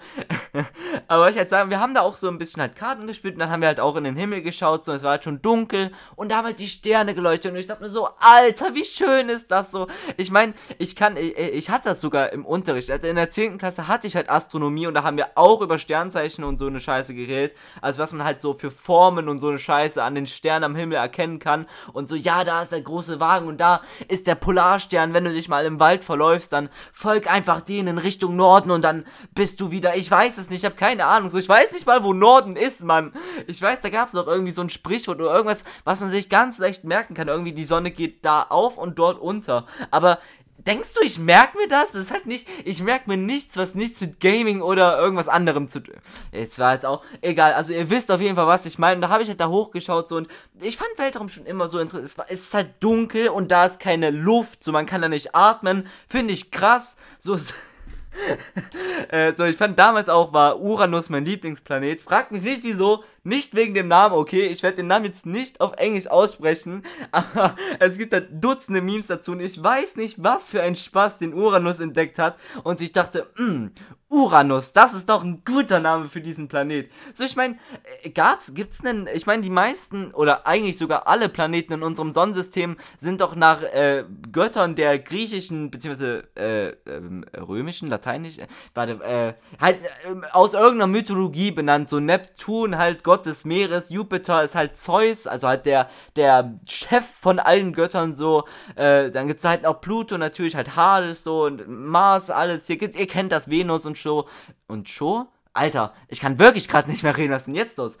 Aber 1.08 1.30
ich 1.30 1.36
halt 1.36 1.48
sagen, 1.48 1.70
wir 1.70 1.80
haben 1.80 1.94
da 1.94 2.00
auch 2.00 2.16
so 2.16 2.28
ein 2.28 2.38
bisschen 2.38 2.62
halt 2.62 2.76
Karten 2.76 3.06
gespielt 3.06 3.34
und 3.34 3.40
dann 3.40 3.50
haben 3.50 3.60
wir 3.60 3.68
halt 3.68 3.80
auch 3.80 3.96
in 3.96 4.04
den 4.04 4.16
Himmel 4.16 4.42
geschaut. 4.42 4.84
So, 4.84 4.92
es 4.92 5.02
war 5.02 5.12
halt 5.12 5.24
schon 5.24 5.42
dunkel 5.44 5.92
und 6.16 6.30
da 6.30 6.36
haben 6.36 6.46
halt 6.46 6.58
die 6.58 6.68
Sterne 6.68 7.14
geleuchtet 7.14 7.52
und 7.52 7.58
ich 7.58 7.66
dachte 7.66 7.82
mir 7.82 7.88
so, 7.88 8.08
Alter, 8.18 8.74
wie 8.74 8.84
schön 8.84 9.28
ist 9.28 9.50
das 9.50 9.70
so. 9.70 9.86
Ich 10.16 10.30
meine, 10.30 10.54
ich 10.78 10.96
kann, 10.96 11.16
ich, 11.16 11.36
ich 11.36 11.70
hatte 11.70 11.90
das 11.90 12.00
sogar 12.00 12.32
im 12.32 12.44
Unterricht. 12.44 12.90
Also 12.90 13.06
in 13.06 13.16
der 13.16 13.30
10. 13.30 13.58
Klasse 13.58 13.88
hatte 13.88 14.06
ich 14.06 14.16
halt 14.16 14.30
Astronomie 14.30 14.86
und 14.86 14.94
da 14.94 15.02
haben 15.02 15.16
wir 15.16 15.30
auch 15.34 15.60
über 15.60 15.78
Sternzeichen 15.78 16.44
und 16.44 16.58
so 16.58 16.66
eine 16.66 16.80
Scheiße 16.80 17.14
geredet. 17.14 17.54
Also 17.80 18.02
was 18.02 18.12
man 18.12 18.24
halt 18.24 18.40
so 18.40 18.54
für 18.54 18.70
Formen 18.70 19.28
und 19.28 19.38
so 19.38 19.48
eine 19.48 19.58
Scheiße 19.58 20.02
an 20.02 20.14
den 20.14 20.26
Sternen 20.26 20.64
am 20.64 20.76
Himmel 20.76 20.98
erkennen 20.98 21.38
kann. 21.38 21.66
Und 21.92 22.08
so, 22.08 22.14
ja, 22.14 22.44
da 22.44 22.62
ist 22.62 22.72
der 22.72 22.82
große 22.82 23.20
Wagen 23.20 23.48
und 23.48 23.58
da 23.58 23.82
ist 24.08 24.26
der 24.26 24.34
Polarstern. 24.34 25.12
Wenn 25.12 25.24
du 25.24 25.32
dich 25.32 25.48
mal 25.48 25.64
im 25.64 25.80
Wald 25.80 26.04
verläufst, 26.04 26.52
dann 26.52 26.68
folg 26.92 27.30
einfach 27.30 27.60
denen 27.60 27.88
in 27.88 27.98
Richtung 27.98 28.36
Norden 28.36 28.70
und 28.70 28.82
dann 28.82 29.06
bist 29.34 29.60
du 29.60 29.70
wieder. 29.70 29.96
Ich 29.96 30.10
weiß 30.10 30.38
es 30.38 30.50
nicht, 30.50 30.60
ich 30.60 30.64
habe 30.64 30.76
keine 30.76 31.06
Ahnung. 31.06 31.30
So, 31.30 31.38
ich 31.38 31.48
weiß 31.48 31.72
nicht 31.72 31.86
mal, 31.86 32.02
wo 32.04 32.12
Norden 32.12 32.56
ist, 32.56 32.84
Mann. 32.84 33.12
Ich 33.46 33.60
weiß, 33.60 33.80
da 33.80 33.88
gab 33.90 34.06
es 34.06 34.12
doch 34.12 34.26
irgendwie 34.26 34.52
so 34.52 34.62
ein 34.62 34.70
Sprichwort 34.70 35.20
oder 35.20 35.33
irgendwas, 35.34 35.64
was 35.84 36.00
man 36.00 36.08
sich 36.10 36.28
ganz 36.28 36.58
leicht 36.58 36.84
merken 36.84 37.14
kann. 37.14 37.28
Irgendwie 37.28 37.52
die 37.52 37.64
Sonne 37.64 37.90
geht 37.90 38.24
da 38.24 38.42
auf 38.42 38.78
und 38.78 38.98
dort 38.98 39.20
unter. 39.20 39.66
Aber 39.90 40.18
Denkst 40.66 40.94
du, 40.94 41.04
ich 41.04 41.18
merke 41.18 41.58
mir 41.58 41.68
das? 41.68 41.92
Das 41.92 42.02
ist 42.02 42.10
halt 42.10 42.24
nicht, 42.24 42.48
ich 42.64 42.82
merke 42.82 43.10
mir 43.10 43.18
nichts, 43.18 43.56
was 43.58 43.74
nichts 43.74 44.00
mit 44.00 44.18
Gaming 44.18 44.62
oder 44.62 44.98
irgendwas 44.98 45.28
anderem 45.28 45.68
zu 45.68 45.80
tun. 45.80 45.96
Jetzt 46.32 46.58
war 46.58 46.72
jetzt 46.72 46.86
auch 46.86 47.02
egal. 47.20 47.52
Also 47.52 47.74
ihr 47.74 47.90
wisst 47.90 48.10
auf 48.10 48.20
jeden 48.20 48.36
Fall, 48.36 48.46
was 48.46 48.64
ich 48.64 48.78
meine. 48.78 48.96
Und 48.96 49.02
da 49.02 49.08
habe 49.10 49.22
ich 49.22 49.28
halt 49.28 49.40
da 49.40 49.48
hochgeschaut 49.48 50.08
so 50.08 50.16
und 50.16 50.28
ich 50.62 50.78
fand 50.78 50.88
Weltraum 50.96 51.28
schon 51.28 51.44
immer 51.44 51.66
so 51.66 51.78
interessant. 51.80 52.28
Es, 52.30 52.44
ist 52.44 52.54
halt 52.54 52.70
dunkel 52.80 53.28
und 53.28 53.50
da 53.50 53.66
ist 53.66 53.78
keine 53.78 54.10
Luft, 54.10 54.64
so 54.64 54.72
man 54.72 54.86
kann 54.86 55.02
da 55.02 55.08
nicht 55.08 55.34
atmen. 55.34 55.86
Finde 56.08 56.32
ich 56.32 56.50
krass. 56.50 56.96
So 57.18 57.36
äh, 59.08 59.34
so 59.36 59.44
ich 59.44 59.56
fand 59.56 59.78
damals 59.78 60.08
auch 60.08 60.32
war 60.32 60.60
Uranus 60.60 61.10
mein 61.10 61.26
Lieblingsplanet. 61.26 62.00
Fragt 62.00 62.32
mich 62.32 62.42
nicht 62.42 62.62
wieso. 62.62 63.04
Nicht 63.26 63.54
wegen 63.54 63.72
dem 63.72 63.88
Namen, 63.88 64.14
okay? 64.14 64.46
Ich 64.48 64.62
werde 64.62 64.76
den 64.76 64.86
Namen 64.86 65.06
jetzt 65.06 65.24
nicht 65.24 65.62
auf 65.62 65.72
Englisch 65.78 66.06
aussprechen, 66.08 66.82
aber 67.10 67.56
es 67.78 67.96
gibt 67.96 68.12
da 68.12 68.20
Dutzende 68.20 68.82
Memes 68.82 69.06
dazu 69.06 69.32
und 69.32 69.40
ich 69.40 69.62
weiß 69.62 69.96
nicht, 69.96 70.22
was 70.22 70.50
für 70.50 70.62
ein 70.62 70.76
Spaß 70.76 71.18
den 71.18 71.32
Uranus 71.32 71.80
entdeckt 71.80 72.18
hat 72.18 72.36
und 72.64 72.78
sich 72.78 72.92
dachte, 72.92 73.26
hm, 73.36 73.72
Uranus, 74.14 74.72
das 74.72 74.94
ist 74.94 75.08
doch 75.08 75.24
ein 75.24 75.42
guter 75.44 75.80
Name 75.80 76.08
für 76.08 76.20
diesen 76.20 76.46
Planet. 76.46 76.88
So, 77.14 77.24
ich 77.24 77.34
meine, 77.34 77.56
äh, 78.02 78.10
gab's, 78.10 78.54
gibt's 78.54 78.78
denn, 78.78 79.08
ich 79.12 79.26
meine, 79.26 79.42
die 79.42 79.50
meisten 79.50 80.12
oder 80.12 80.46
eigentlich 80.46 80.78
sogar 80.78 81.08
alle 81.08 81.28
Planeten 81.28 81.72
in 81.72 81.82
unserem 81.82 82.12
Sonnensystem 82.12 82.76
sind 82.96 83.20
doch 83.20 83.34
nach 83.34 83.62
äh, 83.62 84.04
Göttern 84.30 84.76
der 84.76 84.98
griechischen, 84.98 85.70
beziehungsweise 85.70 86.28
äh, 86.36 86.68
äh, 86.68 87.36
römischen, 87.40 87.88
lateinisch, 87.88 88.38
äh, 88.38 88.46
warte, 88.74 89.02
äh, 89.02 89.34
halt 89.60 89.80
aus 90.32 90.52
irgendeiner 90.52 90.86
Mythologie 90.86 91.50
benannt, 91.50 91.88
so 91.88 91.98
Neptun 91.98 92.78
halt 92.78 93.02
Gott 93.02 93.13
Gott 93.14 93.26
des 93.26 93.44
Meeres, 93.44 93.90
Jupiter 93.90 94.42
ist 94.42 94.56
halt 94.56 94.76
Zeus, 94.76 95.28
also 95.28 95.46
halt 95.46 95.66
der, 95.66 95.88
der 96.16 96.58
Chef 96.66 97.04
von 97.04 97.38
allen 97.38 97.72
Göttern 97.72 98.16
so. 98.16 98.42
Äh, 98.74 99.12
dann 99.12 99.28
gibt 99.28 99.38
es 99.38 99.44
halt 99.44 99.64
auch 99.66 99.80
Pluto, 99.80 100.18
natürlich 100.18 100.56
halt 100.56 100.74
Hades 100.74 101.22
so 101.22 101.44
und 101.44 101.68
Mars, 101.68 102.28
alles. 102.28 102.66
Hier 102.66 102.76
gibt's, 102.76 102.98
ihr 102.98 103.06
kennt 103.06 103.30
das 103.30 103.48
Venus 103.48 103.86
und 103.86 103.96
so. 103.96 104.26
Und 104.66 104.88
Show? 104.88 105.28
Alter, 105.56 105.94
ich 106.08 106.18
kann 106.18 106.40
wirklich 106.40 106.66
gerade 106.66 106.90
nicht 106.90 107.04
mehr 107.04 107.16
reden, 107.16 107.32
was 107.32 107.42
ist 107.42 107.46
denn 107.46 107.54
jetzt 107.54 107.78
los? 107.78 107.96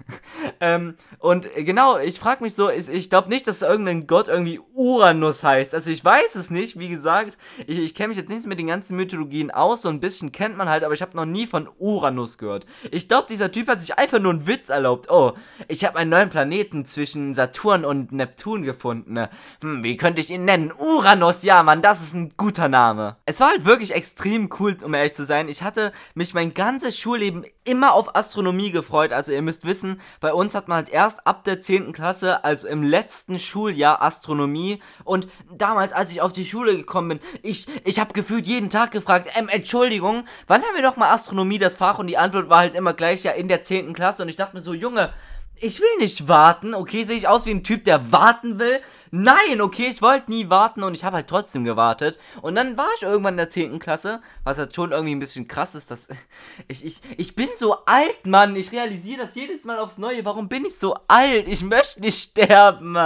ähm, 0.60 0.96
und 1.20 1.46
genau, 1.54 1.96
ich 1.96 2.18
frage 2.18 2.42
mich 2.42 2.56
so, 2.56 2.70
ich, 2.70 2.88
ich 2.88 3.08
glaube 3.08 3.28
nicht, 3.28 3.46
dass 3.46 3.62
irgendein 3.62 4.08
Gott 4.08 4.26
irgendwie 4.26 4.58
Uranus 4.74 5.44
heißt. 5.44 5.76
Also 5.76 5.92
ich 5.92 6.04
weiß 6.04 6.34
es 6.34 6.50
nicht, 6.50 6.76
wie 6.80 6.88
gesagt, 6.88 7.38
ich, 7.68 7.78
ich 7.78 7.94
kenne 7.94 8.08
mich 8.08 8.16
jetzt 8.16 8.30
nicht 8.30 8.48
mit 8.48 8.58
den 8.58 8.66
ganzen 8.66 8.96
Mythologien 8.96 9.52
aus, 9.52 9.82
so 9.82 9.88
ein 9.88 10.00
bisschen 10.00 10.32
kennt 10.32 10.56
man 10.56 10.68
halt, 10.68 10.82
aber 10.82 10.92
ich 10.92 11.00
habe 11.00 11.16
noch 11.16 11.24
nie 11.24 11.46
von 11.46 11.68
Uranus 11.78 12.36
gehört. 12.36 12.66
Ich 12.90 13.06
glaube, 13.06 13.28
dieser 13.30 13.52
Typ 13.52 13.68
hat 13.68 13.80
sich 13.80 13.96
einfach 13.96 14.18
nur 14.18 14.32
einen 14.32 14.48
Witz 14.48 14.68
erlaubt. 14.68 15.08
Oh, 15.08 15.34
ich 15.68 15.84
habe 15.84 15.98
einen 15.98 16.10
neuen 16.10 16.30
Planeten 16.30 16.84
zwischen 16.84 17.32
Saturn 17.32 17.84
und 17.84 18.10
Neptun 18.10 18.64
gefunden. 18.64 19.12
Ne? 19.12 19.30
Hm, 19.62 19.84
wie 19.84 19.96
könnte 19.96 20.20
ich 20.20 20.30
ihn 20.30 20.44
nennen? 20.44 20.72
Uranus, 20.76 21.44
ja, 21.44 21.62
Mann, 21.62 21.80
das 21.80 22.02
ist 22.02 22.14
ein 22.14 22.32
guter 22.36 22.68
Name. 22.68 23.18
Es 23.24 23.38
war 23.38 23.50
halt 23.50 23.64
wirklich 23.64 23.94
extrem 23.94 24.50
cool, 24.58 24.76
um 24.82 24.94
ehrlich 24.94 25.14
zu 25.14 25.24
sein. 25.24 25.48
Ich 25.48 25.62
hatte 25.62 25.92
mich 26.14 26.34
mein 26.34 26.54
ganzes 26.54 26.87
ganze 26.88 26.98
Schulleben 26.98 27.44
immer 27.64 27.92
auf 27.92 28.16
Astronomie 28.16 28.70
gefreut. 28.70 29.12
Also 29.12 29.32
ihr 29.32 29.42
müsst 29.42 29.66
wissen, 29.66 30.00
bei 30.20 30.32
uns 30.32 30.54
hat 30.54 30.68
man 30.68 30.76
halt 30.76 30.88
erst 30.88 31.26
ab 31.26 31.44
der 31.44 31.60
10. 31.60 31.92
Klasse, 31.92 32.44
also 32.44 32.66
im 32.66 32.82
letzten 32.82 33.38
Schuljahr 33.38 34.00
Astronomie. 34.00 34.80
Und 35.04 35.28
damals, 35.52 35.92
als 35.92 36.10
ich 36.10 36.22
auf 36.22 36.32
die 36.32 36.46
Schule 36.46 36.76
gekommen 36.76 37.08
bin, 37.08 37.20
ich, 37.42 37.66
ich 37.84 38.00
habe 38.00 38.14
gefühlt 38.14 38.46
jeden 38.46 38.70
Tag 38.70 38.90
gefragt, 38.92 39.28
ähm, 39.34 39.48
Entschuldigung, 39.48 40.24
wann 40.46 40.62
haben 40.62 40.74
wir 40.74 40.82
doch 40.82 40.96
mal 40.96 41.12
Astronomie 41.12 41.58
das 41.58 41.76
Fach? 41.76 41.98
Und 41.98 42.06
die 42.06 42.18
Antwort 42.18 42.48
war 42.48 42.60
halt 42.60 42.74
immer 42.74 42.94
gleich, 42.94 43.22
ja, 43.24 43.32
in 43.32 43.48
der 43.48 43.62
10. 43.62 43.92
Klasse. 43.92 44.22
Und 44.22 44.30
ich 44.30 44.36
dachte 44.36 44.56
mir 44.56 44.62
so, 44.62 44.72
Junge, 44.72 45.12
ich 45.60 45.80
will 45.80 45.98
nicht 45.98 46.28
warten, 46.28 46.74
okay? 46.74 47.04
Sehe 47.04 47.16
ich 47.16 47.28
aus 47.28 47.44
wie 47.44 47.50
ein 47.50 47.64
Typ, 47.64 47.84
der 47.84 48.12
warten 48.12 48.58
will? 48.58 48.80
Nein, 49.10 49.60
okay, 49.60 49.88
ich 49.90 50.02
wollte 50.02 50.30
nie 50.30 50.50
warten 50.50 50.82
und 50.82 50.94
ich 50.94 51.04
habe 51.04 51.16
halt 51.16 51.28
trotzdem 51.28 51.64
gewartet. 51.64 52.18
Und 52.42 52.54
dann 52.54 52.76
war 52.76 52.88
ich 52.96 53.02
irgendwann 53.02 53.34
in 53.34 53.38
der 53.38 53.50
10. 53.50 53.78
Klasse, 53.78 54.20
was 54.44 54.58
halt 54.58 54.74
schon 54.74 54.92
irgendwie 54.92 55.14
ein 55.14 55.20
bisschen 55.20 55.48
krass 55.48 55.74
ist, 55.74 55.90
dass 55.90 56.08
ich, 56.68 56.84
ich, 56.84 57.00
ich 57.16 57.34
bin 57.34 57.48
so 57.56 57.84
alt, 57.86 58.26
Mann. 58.26 58.56
Ich 58.56 58.72
realisiere 58.72 59.22
das 59.22 59.34
jedes 59.34 59.64
Mal 59.64 59.78
aufs 59.78 59.98
Neue. 59.98 60.24
Warum 60.24 60.48
bin 60.48 60.64
ich 60.64 60.78
so 60.78 60.94
alt? 61.08 61.48
Ich 61.48 61.62
möchte 61.62 62.00
nicht 62.00 62.30
sterben. 62.30 62.96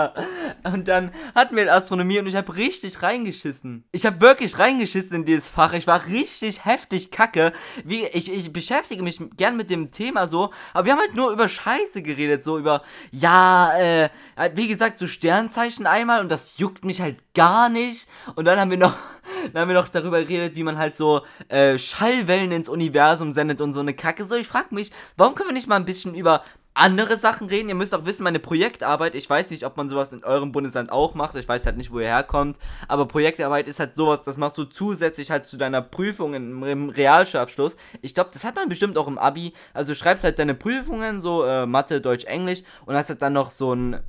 Und 0.65 0.89
dann 0.89 1.13
hatten 1.35 1.57
wir 1.57 1.73
Astronomie 1.73 2.19
und 2.19 2.27
ich 2.27 2.37
habe 2.37 2.55
richtig 2.55 3.03
reingeschissen. 3.03 3.85
Ich 3.93 4.07
habe 4.07 4.21
wirklich 4.21 4.59
reingeschissen 4.59 5.17
in 5.17 5.25
dieses 5.25 5.49
Fach. 5.49 5.73
Ich 5.73 5.87
war 5.87 6.07
richtig 6.07 6.65
heftig 6.65 7.11
kacke. 7.11 7.53
Wie, 7.85 8.05
ich, 8.07 8.33
ich 8.33 8.53
beschäftige 8.53 9.03
mich 9.03 9.21
gern 9.37 9.57
mit 9.57 9.71
dem 9.71 9.91
Thema 9.91 10.29
so, 10.29 10.53
aber 10.73 10.87
wir 10.87 10.93
haben 10.93 11.01
halt 11.01 11.15
nur 11.15 11.31
über 11.31 11.49
Scheiße 11.49 12.03
geredet, 12.03 12.43
so 12.43 12.59
über, 12.59 12.83
ja, 13.11 13.73
äh, 13.79 14.09
wie 14.55 14.69
gesagt, 14.69 14.99
so 14.99 15.07
Sternzeichen 15.07 15.87
einmal 15.93 16.21
und 16.21 16.31
das 16.31 16.55
juckt 16.57 16.85
mich 16.85 17.01
halt 17.01 17.19
gar 17.35 17.69
nicht. 17.69 18.09
Und 18.35 18.47
dann 18.47 18.59
haben 18.59 18.71
wir 18.71 18.79
noch, 18.79 18.95
dann 19.53 19.63
haben 19.63 19.69
wir 19.69 19.75
noch 19.75 19.89
darüber 19.89 20.23
geredet, 20.23 20.57
wie 20.57 20.65
man 20.65 20.79
halt 20.79 20.97
so 20.97 21.21
äh, 21.49 21.79
Schallwellen 21.79 22.51
ins 22.51 22.69
Universum 22.69 23.33
sendet 23.33 23.61
und 23.61 23.73
so 23.73 23.81
eine 23.81 23.95
Kacke. 23.95 24.25
So, 24.25 24.35
ich 24.35 24.49
frag 24.49 24.73
mich, 24.73 24.91
warum 25.17 25.35
können 25.35 25.51
wir 25.51 25.55
nicht 25.55 25.69
mal 25.69 25.77
ein 25.77 25.85
bisschen 25.85 26.15
über 26.15 26.43
andere 26.75 27.17
Sachen 27.17 27.49
reden. 27.49 27.69
Ihr 27.69 27.75
müsst 27.75 27.95
auch 27.95 28.07
wissen, 28.07 28.25
meine 28.25 28.39
Projektarbeit, 28.39 29.15
ich 29.15 29.29
weiß 29.29 29.51
nicht, 29.51 29.67
ob 29.67 29.77
man 29.77 29.89
sowas 29.89 30.13
in 30.13 30.25
eurem 30.25 30.53
Bundesland 30.53 30.91
auch 30.91 31.15
macht. 31.15 31.37
Ich 31.37 31.47
weiß 31.47 31.67
halt 31.67 31.77
nicht, 31.77 31.93
wo 31.93 32.01
ihr 32.01 32.07
herkommt. 32.07 32.59
Aber 32.89 33.07
Projektarbeit 33.07 33.69
ist 33.69 33.79
halt 33.79 33.95
sowas, 33.95 34.23
das 34.23 34.39
machst 34.39 34.57
du 34.59 34.65
zusätzlich 34.65 35.31
halt 35.31 35.47
zu 35.47 35.57
deiner 35.57 35.83
Prüfung 35.83 36.35
im, 36.35 36.89
Realschulabschluss. 36.89 37.77
Ich 38.01 38.15
glaube, 38.15 38.31
das 38.33 38.45
hat 38.45 38.57
man 38.57 38.69
bestimmt 38.69 38.97
auch 38.97 39.07
im 39.07 39.19
Abi. 39.19 39.53
Also 39.75 39.93
du 39.93 39.97
schreibst 39.97 40.25
halt 40.25 40.39
deine 40.39 40.55
Prüfungen, 40.55 41.21
so 41.21 41.45
äh, 41.45 41.67
Mathe, 41.67 42.01
Deutsch, 42.01 42.25
Englisch 42.25 42.63
und 42.87 42.95
hast 42.95 43.11
halt 43.11 43.21
dann 43.21 43.35
noch 43.35 43.51
so 43.51 43.75
ein 43.75 44.01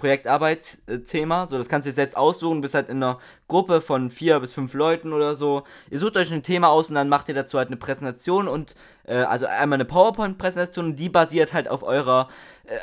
Projektarbeit-Thema. 0.00 1.46
So, 1.46 1.58
das 1.58 1.68
kannst 1.68 1.86
du 1.86 1.90
dir 1.90 1.94
selbst 1.94 2.16
aussuchen. 2.16 2.60
Bist 2.60 2.74
halt 2.74 2.88
in 2.88 2.96
einer 2.96 3.18
Gruppe 3.48 3.80
von 3.80 4.10
vier 4.10 4.40
bis 4.40 4.52
fünf 4.52 4.74
Leuten 4.74 5.12
oder 5.12 5.36
so. 5.36 5.62
Ihr 5.90 5.98
sucht 5.98 6.16
euch 6.16 6.32
ein 6.32 6.42
Thema 6.42 6.68
aus 6.68 6.88
und 6.88 6.96
dann 6.96 7.08
macht 7.08 7.28
ihr 7.28 7.34
dazu 7.34 7.58
halt 7.58 7.68
eine 7.68 7.76
Präsentation 7.76 8.48
und 8.48 8.74
äh, 9.04 9.14
also 9.14 9.46
einmal 9.46 9.76
eine 9.76 9.84
PowerPoint-Präsentation 9.84 10.96
die 10.96 11.08
basiert 11.08 11.52
halt 11.52 11.68
auf 11.68 11.82
eurer 11.82 12.28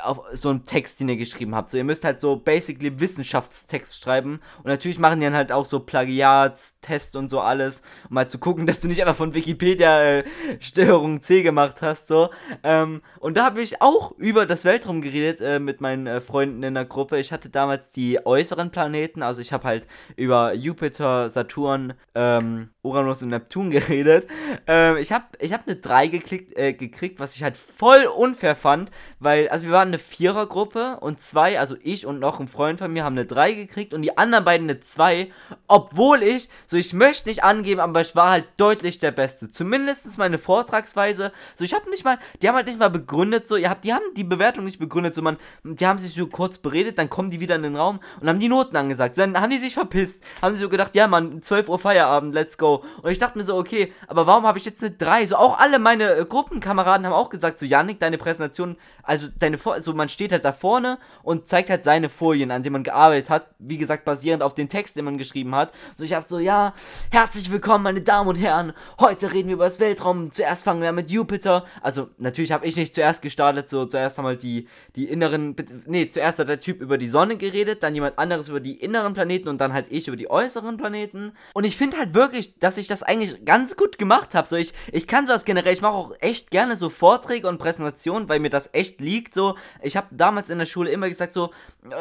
auf 0.04 0.22
so 0.34 0.50
einem 0.50 0.66
Text, 0.66 1.00
den 1.00 1.10
ihr 1.10 1.18
geschrieben 1.18 1.56
habt. 1.56 1.70
So, 1.70 1.78
ihr 1.78 1.84
müsst 1.84 2.04
halt 2.04 2.20
so 2.20 2.36
basically 2.36 3.00
Wissenschaftstext 3.00 4.02
schreiben. 4.02 4.40
Und 4.58 4.66
natürlich 4.66 5.00
machen 5.00 5.20
die 5.20 5.26
dann 5.26 5.36
halt 5.36 5.52
auch 5.52 5.66
so 5.66 5.80
Plagiatstests 5.80 7.16
und 7.16 7.30
so 7.30 7.40
alles, 7.40 7.84
um 8.10 8.18
halt 8.18 8.30
zu 8.30 8.38
gucken, 8.38 8.68
dass 8.68 8.82
du 8.82 8.88
nicht 8.88 9.02
einfach 9.02 9.16
von 9.16 9.34
Wikipedia 9.34 10.04
äh, 10.04 10.24
Störung 10.60 11.22
C 11.22 11.42
gemacht 11.42 11.82
hast. 11.82 12.08
So. 12.08 12.30
Ähm, 12.64 13.02
und 13.20 13.38
da 13.38 13.46
habe 13.46 13.62
ich 13.62 13.82
auch 13.82 14.12
über 14.18 14.46
das 14.46 14.66
Weltraum 14.66 15.02
geredet 15.02 15.42
äh, 15.42 15.60
mit 15.60 15.80
meinen 15.82 16.08
äh, 16.08 16.22
Freunden 16.22 16.64
in 16.64 16.74
der 16.74 16.86
Gruppe. 16.86 17.20
Ich 17.20 17.32
hatte 17.32 17.50
damals 17.50 17.92
die 17.92 18.26
äußeren 18.26 18.72
Planeten, 18.72 19.24
also 19.24 19.42
ich 19.42 19.54
habe 19.54 19.64
halt 19.66 19.88
über 20.16 20.54
Jupiter, 20.54 21.30
Saturn, 21.30 21.94
ähm, 22.14 22.70
Uranus 22.84 23.24
und 23.24 23.30
Neptun 23.30 23.72
geredet. 23.72 24.28
Ähm, 24.68 24.98
ich 24.98 25.12
habe 25.12 25.26
ich 25.40 25.54
hab 25.54 25.68
eine 25.68 25.78
3 25.78 26.08
geklickt, 26.08 26.58
äh, 26.58 26.74
gekriegt, 26.74 27.20
was 27.20 27.36
ich 27.36 27.44
halt 27.44 27.56
voll 27.56 28.06
unfair 28.06 28.56
fand, 28.56 28.92
weil, 29.20 29.48
also 29.50 29.66
wir 29.66 29.77
waren 29.78 29.90
eine 29.90 30.00
Vierergruppe 30.00 30.98
und 31.02 31.22
zwei, 31.22 31.60
also 31.60 31.76
ich 31.84 32.08
und 32.08 32.18
noch 32.18 32.40
ein 32.40 32.48
Freund 32.48 32.80
von 32.80 32.92
mir, 32.92 33.04
haben 33.04 33.14
eine 33.14 33.28
3 33.28 33.54
gekriegt 33.54 33.94
und 33.94 34.02
die 34.02 34.18
anderen 34.18 34.44
beiden 34.44 34.68
eine 34.68 34.80
2, 34.80 35.32
obwohl 35.68 36.24
ich, 36.24 36.50
so 36.66 36.78
ich 36.78 36.94
möchte 36.94 37.30
nicht 37.30 37.44
angeben, 37.44 37.80
aber 37.80 38.02
ich 38.02 38.16
war 38.16 38.32
halt 38.32 38.46
deutlich 38.58 38.98
der 38.98 39.12
Beste. 39.12 39.52
Zumindest 39.52 40.18
meine 40.18 40.40
Vortragsweise, 40.40 41.32
so 41.54 41.64
ich 41.64 41.76
habe 41.76 41.88
nicht 41.92 42.04
mal, 42.04 42.18
die 42.42 42.48
haben 42.48 42.56
halt 42.56 42.66
nicht 42.66 42.80
mal 42.80 42.90
begründet, 42.90 43.48
so, 43.48 43.56
ihr 43.56 43.70
habt, 43.70 43.86
die 43.86 43.94
haben 43.94 44.04
die 44.16 44.24
Bewertung 44.24 44.64
nicht 44.64 44.80
begründet, 44.80 45.14
so 45.14 45.22
man, 45.22 45.38
die 45.64 45.86
haben 45.86 46.00
sich 46.00 46.16
so 46.16 46.26
kurz 46.26 46.58
beredet, 46.58 46.98
dann 46.98 47.12
kommen 47.12 47.30
die 47.30 47.40
wieder 47.40 47.54
in 47.54 47.62
den 47.62 47.76
Raum 47.76 48.00
und 48.20 48.28
haben 48.28 48.40
die 48.40 48.50
Noten 48.50 48.76
angesagt. 48.78 49.16
So, 49.16 49.22
dann 49.22 49.40
haben 49.40 49.52
die 49.52 49.60
sich 49.60 49.76
verpisst, 49.76 50.24
haben 50.42 50.56
sie 50.56 50.62
so 50.62 50.70
gedacht, 50.70 50.96
ja 50.96 51.06
man, 51.06 51.44
12 51.44 51.70
Uhr 51.70 51.78
Feierabend, 51.78 52.34
let's 52.34 52.58
go. 52.58 52.84
Und 53.04 53.12
ich 53.12 53.20
dachte 53.20 53.38
mir 53.38 53.44
so, 53.44 53.56
okay, 53.56 53.94
aber 54.08 54.26
warum 54.26 54.48
habe 54.48 54.58
ich 54.58 54.66
jetzt 54.66 54.82
eine 54.82 54.90
3? 54.90 55.28
So 55.28 55.36
auch 55.36 55.60
alle 55.60 55.78
meine 55.78 56.16
äh, 56.16 56.26
Gruppenkameraden 56.26 57.06
haben 57.06 57.14
auch 57.14 57.30
gesagt, 57.30 57.60
so 57.60 57.68
Janik, 57.68 58.00
deine 58.00 58.18
Präsentation, 58.18 58.76
also 59.04 59.28
deine 59.38 59.60
so 59.80 59.94
man 59.94 60.10
steht 60.10 60.32
halt 60.32 60.46
da 60.46 60.54
vorne 60.54 60.98
und 61.24 61.48
zeigt 61.48 61.70
halt 61.70 61.84
seine 61.84 62.10
Folien, 62.10 62.52
an 62.52 62.64
denen 62.64 62.74
man 62.74 62.84
gearbeitet 62.84 63.30
hat, 63.30 63.48
wie 63.60 63.78
gesagt, 63.78 64.06
basierend 64.06 64.44
auf 64.44 64.56
den 64.56 64.70
Text, 64.70 64.96
den 64.96 65.06
man 65.06 65.18
geschrieben 65.18 65.56
hat. 65.56 65.72
So 65.96 66.04
ich 66.04 66.14
habe 66.14 66.26
so, 66.28 66.40
ja, 66.40 66.74
herzlich 67.12 67.52
willkommen, 67.52 67.84
meine 67.84 68.02
Damen 68.02 68.30
und 68.30 68.36
Herren. 68.36 68.74
Heute 69.00 69.34
reden 69.34 69.48
wir 69.48 69.56
über 69.56 69.66
das 69.66 69.80
Weltraum. 69.80 70.32
Zuerst 70.32 70.64
fangen 70.64 70.82
wir 70.82 70.92
mit 70.92 71.12
Jupiter. 71.12 71.66
Also 71.82 72.10
natürlich 72.18 72.52
habe 72.52 72.66
ich 72.66 72.76
nicht 72.76 72.94
zuerst 72.94 73.22
gestartet, 73.22 73.70
so 73.70 73.86
zuerst 73.86 74.18
haben 74.18 74.26
halt 74.26 74.44
die 74.44 74.68
die 74.96 75.06
inneren 75.06 75.56
nee, 75.86 76.10
zuerst 76.10 76.40
hat 76.40 76.48
der 76.48 76.60
Typ 76.60 76.82
über 76.82 76.98
die 76.98 77.08
Sonne 77.08 77.38
geredet, 77.38 77.84
dann 77.84 77.96
jemand 77.96 78.20
anderes 78.20 78.50
über 78.50 78.60
die 78.60 78.76
inneren 78.76 79.14
Planeten 79.14 79.48
und 79.48 79.60
dann 79.60 79.74
halt 79.74 79.88
ich 79.90 80.08
über 80.08 80.18
die 80.18 80.30
äußeren 80.30 80.78
Planeten. 80.78 81.34
Und 81.54 81.64
ich 81.64 81.78
finde 81.78 81.98
halt 81.98 82.14
wirklich, 82.14 82.58
dass 82.60 82.78
ich 82.78 82.88
das 82.88 83.04
eigentlich 83.04 83.46
ganz 83.46 83.76
gut 83.76 83.98
gemacht 83.98 84.36
habe. 84.36 84.48
So 84.48 84.56
ich 84.56 84.74
ich 84.92 85.08
kann 85.08 85.26
sowas 85.26 85.46
generell, 85.46 85.74
ich 85.74 85.82
mache 85.82 85.94
auch 85.94 86.14
echt 86.20 86.52
gerne 86.52 86.76
so 86.76 86.90
Vorträge 86.90 87.48
und 87.48 87.58
Präsentationen, 87.58 88.30
weil 88.30 88.40
mir 88.40 88.50
das 88.50 88.70
echt 88.74 89.00
liegt 89.00 89.34
so 89.34 89.47
ich 89.82 89.96
habe 89.98 90.08
damals 90.12 90.50
in 90.50 90.60
der 90.60 90.66
Schule 90.66 90.90
immer 90.90 91.08
gesagt, 91.08 91.34
so, 91.34 91.52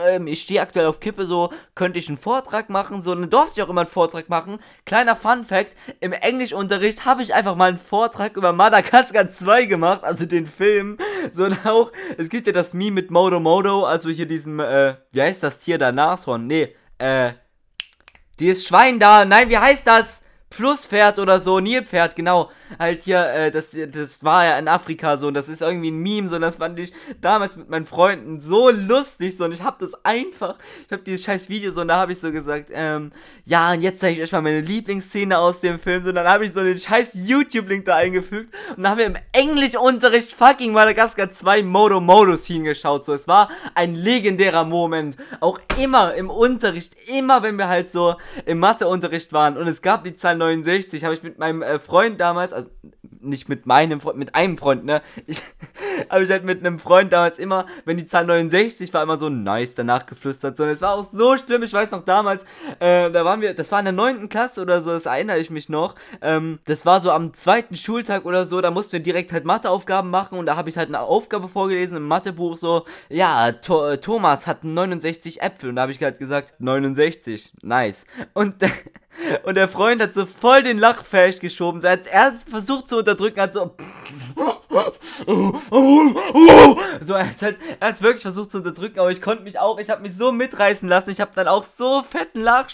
ähm, 0.07 0.27
ich 0.27 0.43
stehe 0.43 0.61
aktuell 0.61 0.87
auf 0.87 1.01
Kippe, 1.01 1.27
so, 1.27 1.53
könnte 1.75 1.99
ich 1.99 2.09
einen 2.09 2.19
Vortrag 2.19 2.71
machen, 2.71 3.03
so, 3.03 3.15
dann 3.15 3.31
durfte 3.31 3.61
ich 3.61 3.63
auch 3.63 3.69
immer 3.69 3.83
einen 3.83 3.91
Vortrag 3.91 4.29
machen. 4.29 4.59
Kleiner 4.85 5.17
Fun 5.17 5.45
Fact, 5.45 5.77
im 6.01 6.13
Englischunterricht 6.13 7.05
habe 7.05 7.23
ich 7.23 7.35
einfach 7.35 7.57
mal 7.57 7.69
einen 7.69 7.79
Vortrag 7.79 8.37
über 8.37 8.53
Madagaskar 8.53 9.31
2 9.31 9.67
gemacht, 9.67 10.05
also 10.05 10.27
den 10.27 10.47
Film, 10.47 10.99
so, 11.33 11.45
und 11.45 11.67
auch, 11.67 11.93
es 12.19 12.29
gibt 12.29 12.47
ja 12.47 12.53
das 12.53 12.75
Meme 12.75 12.93
mit 12.93 13.11
Modo 13.11 13.41
Modo, 13.41 13.85
also 13.85 14.09
hier 14.09 14.27
diesem, 14.27 14.61
äh, 14.61 14.95
wie 15.13 15.23
heißt 15.23 15.43
das 15.43 15.61
Tier 15.61 15.79
da, 15.79 15.93
Nashorn, 15.93 16.47
nee, 16.47 16.75
äh, 16.99 17.33
dieses 18.39 18.67
Schwein 18.67 18.99
da, 18.99 19.25
nein, 19.25 19.49
wie 19.49 19.59
heißt 19.59 19.87
das? 19.87 20.23
Flusspferd 20.51 21.19
oder 21.19 21.41
so, 21.41 21.59
Nilpferd, 21.59 22.15
genau. 22.15 22.51
Halt 22.79 23.03
hier, 23.03 23.29
äh, 23.29 23.51
das, 23.51 23.77
das 23.89 24.25
war 24.25 24.45
ja 24.45 24.59
in 24.59 24.69
Afrika 24.69 25.17
so 25.17 25.27
und 25.27 25.35
das 25.35 25.49
ist 25.49 25.61
irgendwie 25.61 25.91
ein 25.91 25.99
Meme 25.99 26.29
so 26.29 26.37
und 26.37 26.43
das 26.43 26.57
fand 26.57 26.79
ich 26.79 26.93
damals 27.21 27.57
mit 27.57 27.69
meinen 27.69 27.87
Freunden 27.87 28.41
so 28.41 28.71
lustig 28.71 29.37
so 29.37 29.45
und 29.45 29.53
ich 29.53 29.63
hab 29.63 29.79
das 29.79 29.93
einfach, 30.05 30.57
ich 30.87 30.93
hab 30.93 31.05
dieses 31.05 31.25
scheiß 31.25 31.49
Video 31.49 31.71
so 31.71 31.81
und 31.81 31.89
da 31.89 31.97
habe 31.97 32.13
ich 32.13 32.21
so 32.21 32.31
gesagt, 32.31 32.71
ähm, 32.73 33.13
ja 33.45 33.73
und 33.73 33.83
jetzt 33.83 34.01
zeige 34.01 34.17
ich 34.17 34.23
euch 34.23 34.33
mal 34.33 34.41
meine 34.41 34.61
Lieblingsszene 34.61 35.37
aus 35.37 35.61
dem 35.61 35.79
Film 35.79 36.03
so 36.03 36.11
und 36.11 36.15
dann 36.15 36.29
habe 36.29 36.45
ich 36.45 36.53
so 36.53 36.63
den 36.63 36.79
scheiß 36.79 37.13
YouTube-Link 37.15 37.85
da 37.85 37.97
eingefügt 37.97 38.55
und 38.77 38.83
dann 38.83 38.93
haben 38.93 38.99
wir 38.99 39.07
im 39.07 39.17
Englischunterricht 39.33 40.33
fucking 40.33 40.73
Madagaskar 40.73 41.31
2 41.31 41.65
Modo 41.65 42.01
Modo 42.01 42.37
Scene 42.37 42.65
geschaut 42.65 43.05
so. 43.05 43.13
Es 43.13 43.29
war 43.29 43.51
ein 43.75 43.95
legendärer 43.95 44.65
Moment. 44.65 45.17
Auch 45.41 45.59
immer 45.79 46.15
im 46.15 46.31
Unterricht, 46.31 46.95
immer 47.09 47.43
wenn 47.43 47.57
wir 47.57 47.69
halt 47.69 47.91
so 47.91 48.15
im 48.45 48.59
Matheunterricht 48.59 49.33
waren 49.33 49.57
und 49.57 49.67
es 49.67 49.83
gab 49.83 50.05
die 50.05 50.15
Zahl 50.15 50.36
69 50.37 51.05
habe 51.05 51.15
ich 51.15 51.23
mit 51.23 51.39
meinem 51.39 51.63
äh, 51.63 51.79
Freund 51.79 52.21
damals, 52.21 52.53
also 52.53 52.69
nicht 53.21 53.49
mit 53.49 53.67
meinem 53.67 54.01
Freund, 54.01 54.19
mit 54.19 54.35
einem 54.35 54.57
Freund, 54.57 54.85
ne? 54.85 55.03
Ich 55.27 55.41
habe 56.11 56.25
ich 56.25 56.31
halt 56.31 56.45
mit 56.45 56.61
einem 56.61 56.79
Freund 56.79 57.13
damals 57.13 57.39
immer, 57.39 57.67
wenn 57.85 57.97
die 57.97 58.07
Zahl 58.07 58.25
69 58.25 58.93
war, 58.95 59.03
immer 59.03 59.19
so 59.19 59.29
nice 59.29 59.75
danach 59.75 60.07
geflüstert. 60.07 60.57
So, 60.57 60.65
und 60.65 60.71
es 60.71 60.83
war 60.83 60.95
auch 60.95 61.05
so 61.11 61.37
schlimm, 61.37 61.63
ich 61.63 61.73
weiß 61.73 61.91
noch 61.91 62.05
damals, 62.05 62.45
äh, 62.79 63.11
da 63.11 63.25
waren 63.25 63.41
wir, 63.41 63.55
das 63.55 63.73
war 63.73 63.79
in 63.79 63.87
der 63.87 63.93
9. 63.93 64.29
Klasse 64.29 64.63
oder 64.63 64.81
so, 64.81 64.91
das 64.91 65.07
erinnere 65.07 65.39
ich 65.39 65.51
mich 65.51 65.69
noch. 65.69 65.95
Ähm, 66.21 66.59
das 66.65 66.87
war 66.87 67.01
so 67.01 67.11
am 67.11 67.35
zweiten 67.35 67.77
Schultag 67.77 68.25
oder 68.25 68.47
so, 68.47 68.61
da 68.61 68.71
mussten 68.71 68.93
wir 68.93 69.01
direkt 69.01 69.33
halt 69.33 69.45
Matheaufgaben 69.45 70.11
machen 70.11 70.39
und 70.39 70.47
da 70.47 70.57
habe 70.57 70.69
ich 70.69 70.77
halt 70.77 70.89
eine 70.89 71.01
Aufgabe 71.01 71.49
vorgelesen 71.49 71.99
im 71.99 72.09
Mathebuch 72.09 72.57
so, 72.57 72.85
ja, 73.09 73.53
to 73.53 73.97
Thomas 73.97 74.47
hat 74.47 74.65
69 74.65 75.43
Äpfel 75.43 75.71
und 75.71 75.77
da 75.77 75.83
habe 75.83 75.93
ich 75.93 76.03
halt 76.03 76.19
gesagt, 76.19 76.55
69, 76.59 77.53
nice. 77.63 78.07
Und 78.35 78.55
Und 79.45 79.55
der 79.55 79.69
Freund 79.69 80.03
hat 80.03 80.15
so 80.15 80.27
voll 80.27 80.63
den 80.63 80.79
Lachfähig 80.79 81.41
geschoben. 81.41 81.81
So, 81.81 81.87
er 81.87 82.01
hat 82.13 82.43
versucht 82.49 82.89
zu 82.89 82.99
unterdrücken, 82.99 83.41
hat 83.41 83.55
so. 83.55 83.75
So, 87.01 87.15
er 87.15 87.31
hat 87.31 87.43
halt, 87.43 87.59
er 87.81 87.89
hat 87.89 88.03
wirklich 88.03 88.23
versucht 88.23 88.51
zu 88.51 88.59
unterdrücken, 88.59 89.01
aber 89.01 89.11
ich 89.11 89.23
konnte 89.23 89.43
mich 89.43 89.59
auch, 89.59 89.79
ich 89.79 89.91
habe 89.91 90.03
mich 90.03 90.17
so 90.17 90.33
mitreißen 90.33 90.89
lassen. 90.89 91.11
Ich 91.11 91.21
habe 91.21 91.33
dann 91.35 91.49
auch 91.49 91.65
so 91.65 92.03
fetten 92.03 92.41
Lach. 92.41 92.69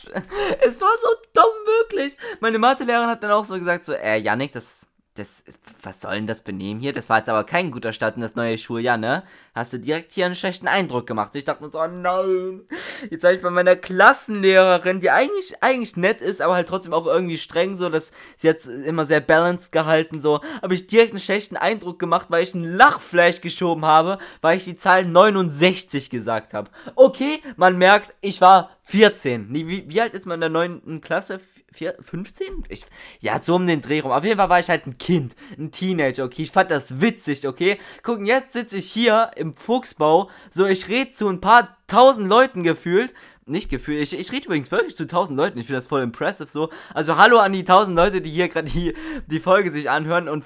Es 0.61 0.81
war 0.81 0.91
so 1.01 1.09
dumm, 1.33 1.45
wirklich. 1.81 2.17
Meine 2.41 2.59
Mathelehrerin 2.59 3.09
hat 3.09 3.23
dann 3.23 3.31
auch 3.31 3.45
so 3.45 3.55
gesagt: 3.55 3.85
So, 3.85 3.93
äh, 3.93 4.19
Yannick, 4.19 4.53
das 4.53 4.89
das, 5.15 5.45
was 5.83 6.01
soll 6.01 6.15
denn 6.15 6.27
das 6.27 6.41
Benehmen 6.41 6.81
hier? 6.81 6.95
Das 6.95 7.11
war 7.11 7.19
jetzt 7.19 7.29
aber 7.29 7.45
kein 7.45 7.71
guter 7.71 7.93
Start 7.93 8.17
in 8.17 8.23
das 8.23 8.35
neue 8.35 8.57
Schuljahr, 8.57 8.97
ne? 8.97 9.25
Hast 9.55 9.75
du 9.75 9.79
direkt 9.79 10.13
hier 10.13 10.25
einen 10.25 10.35
schlechten 10.35 10.69
Eindruck 10.69 11.07
gemacht. 11.07 11.37
Ich 11.37 11.45
dachte 11.45 11.63
mir 11.63 11.71
so, 11.71 11.81
oh 11.81 11.87
nein. 11.87 12.63
Jetzt 13.11 13.23
habe 13.23 13.35
ich 13.35 13.43
bei 13.43 13.51
meiner 13.51 13.77
Klassenlehrerin, 13.77 15.01
die 15.01 15.11
eigentlich, 15.11 15.63
eigentlich 15.63 15.97
nett 15.97 16.23
ist, 16.23 16.41
aber 16.41 16.55
halt 16.55 16.69
trotzdem 16.69 16.95
auch 16.95 17.07
irgendwie 17.07 17.37
streng, 17.37 17.75
so, 17.75 17.91
dass 17.91 18.13
sie 18.39 18.47
jetzt 18.47 18.67
immer 18.69 19.05
sehr 19.05 19.21
balanced 19.21 19.73
gehalten, 19.73 20.23
so, 20.23 20.41
habe 20.63 20.75
ich 20.75 20.87
direkt 20.87 21.11
einen 21.11 21.21
schlechten 21.21 21.57
Eindruck 21.57 21.99
gemacht, 21.99 22.27
weil 22.31 22.43
ich 22.43 22.55
einen 22.55 22.77
Lachfleisch 22.77 23.43
geschoben 23.43 23.85
habe, 23.85 24.19
weil 24.41 24.57
ich 24.57 24.65
die 24.65 24.77
Zahl 24.77 25.05
69 25.05 26.09
gesagt 26.09 26.55
habe. 26.55 26.71
Okay, 26.95 27.43
man 27.57 27.77
merkt, 27.77 28.15
ich 28.23 28.41
war 28.41 28.71
14. 28.85 29.49
Wie, 29.51 29.89
wie 29.89 30.01
alt 30.01 30.15
ist 30.15 30.27
man 30.27 30.37
in 30.37 30.41
der 30.41 30.51
9. 30.51 31.01
Klasse? 31.03 31.41
15? 31.73 32.65
Ich, 32.69 32.85
ja, 33.21 33.39
so 33.39 33.57
um 33.57 33.67
den 33.67 33.81
Dreh 33.81 34.01
rum. 34.01 34.13
Auf 34.13 34.25
jeden 34.25 34.39
Fall 34.39 34.49
war 34.49 34.61
ich 34.61 34.69
halt 34.69 34.87
ein 34.87 34.99
Kind, 34.99 35.35
ein 35.59 35.71
Teenager, 35.71 36.25
okay? 36.25 36.43
Ich 36.43 36.51
fand 36.51 36.71
das 36.71 37.01
witzig, 37.01 37.47
okay? 37.47 37.79
Gucken, 38.03 38.27
jetzt 38.27 38.53
sitze 38.53 38.79
ich 38.79 38.91
hier 38.91 39.31
im 39.37 39.55
Fuchsbau, 39.55 40.31
so 40.51 40.67
ich 40.67 40.89
rede 40.89 41.13
zu 41.13 41.29
ein 41.29 41.41
paar 41.41 41.77
tausend 41.87 42.29
Leuten 42.29 42.63
gefühlt. 42.63 43.15
Nicht 43.45 43.71
gefühlt, 43.71 44.01
ich, 44.01 44.17
ich 44.17 44.31
rede 44.31 44.47
übrigens 44.47 44.71
wirklich 44.71 44.95
zu 44.95 45.07
tausend 45.07 45.37
Leuten, 45.37 45.59
ich 45.59 45.67
finde 45.67 45.79
das 45.79 45.89
voll 45.89 46.03
impressive 46.03 46.49
so. 46.49 46.71
Also 46.95 47.17
hallo 47.17 47.39
an 47.39 47.53
die 47.53 47.65
tausend 47.65 47.97
Leute, 47.97 48.21
die 48.21 48.31
hier 48.31 48.49
gerade 48.49 48.71
die, 48.71 48.95
die 49.27 49.41
Folge 49.41 49.73
sich 49.73 49.91
anhören 49.91 50.29
und 50.29 50.45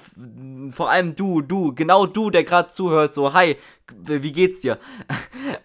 vor 0.73 0.89
allem 0.89 1.13
du, 1.13 1.41
du, 1.41 1.75
genau 1.75 2.07
du, 2.07 2.31
der 2.31 2.43
gerade 2.43 2.69
zuhört, 2.69 3.13
so, 3.13 3.33
hi, 3.33 3.57
wie 4.03 4.31
geht's 4.31 4.61
dir? 4.61 4.79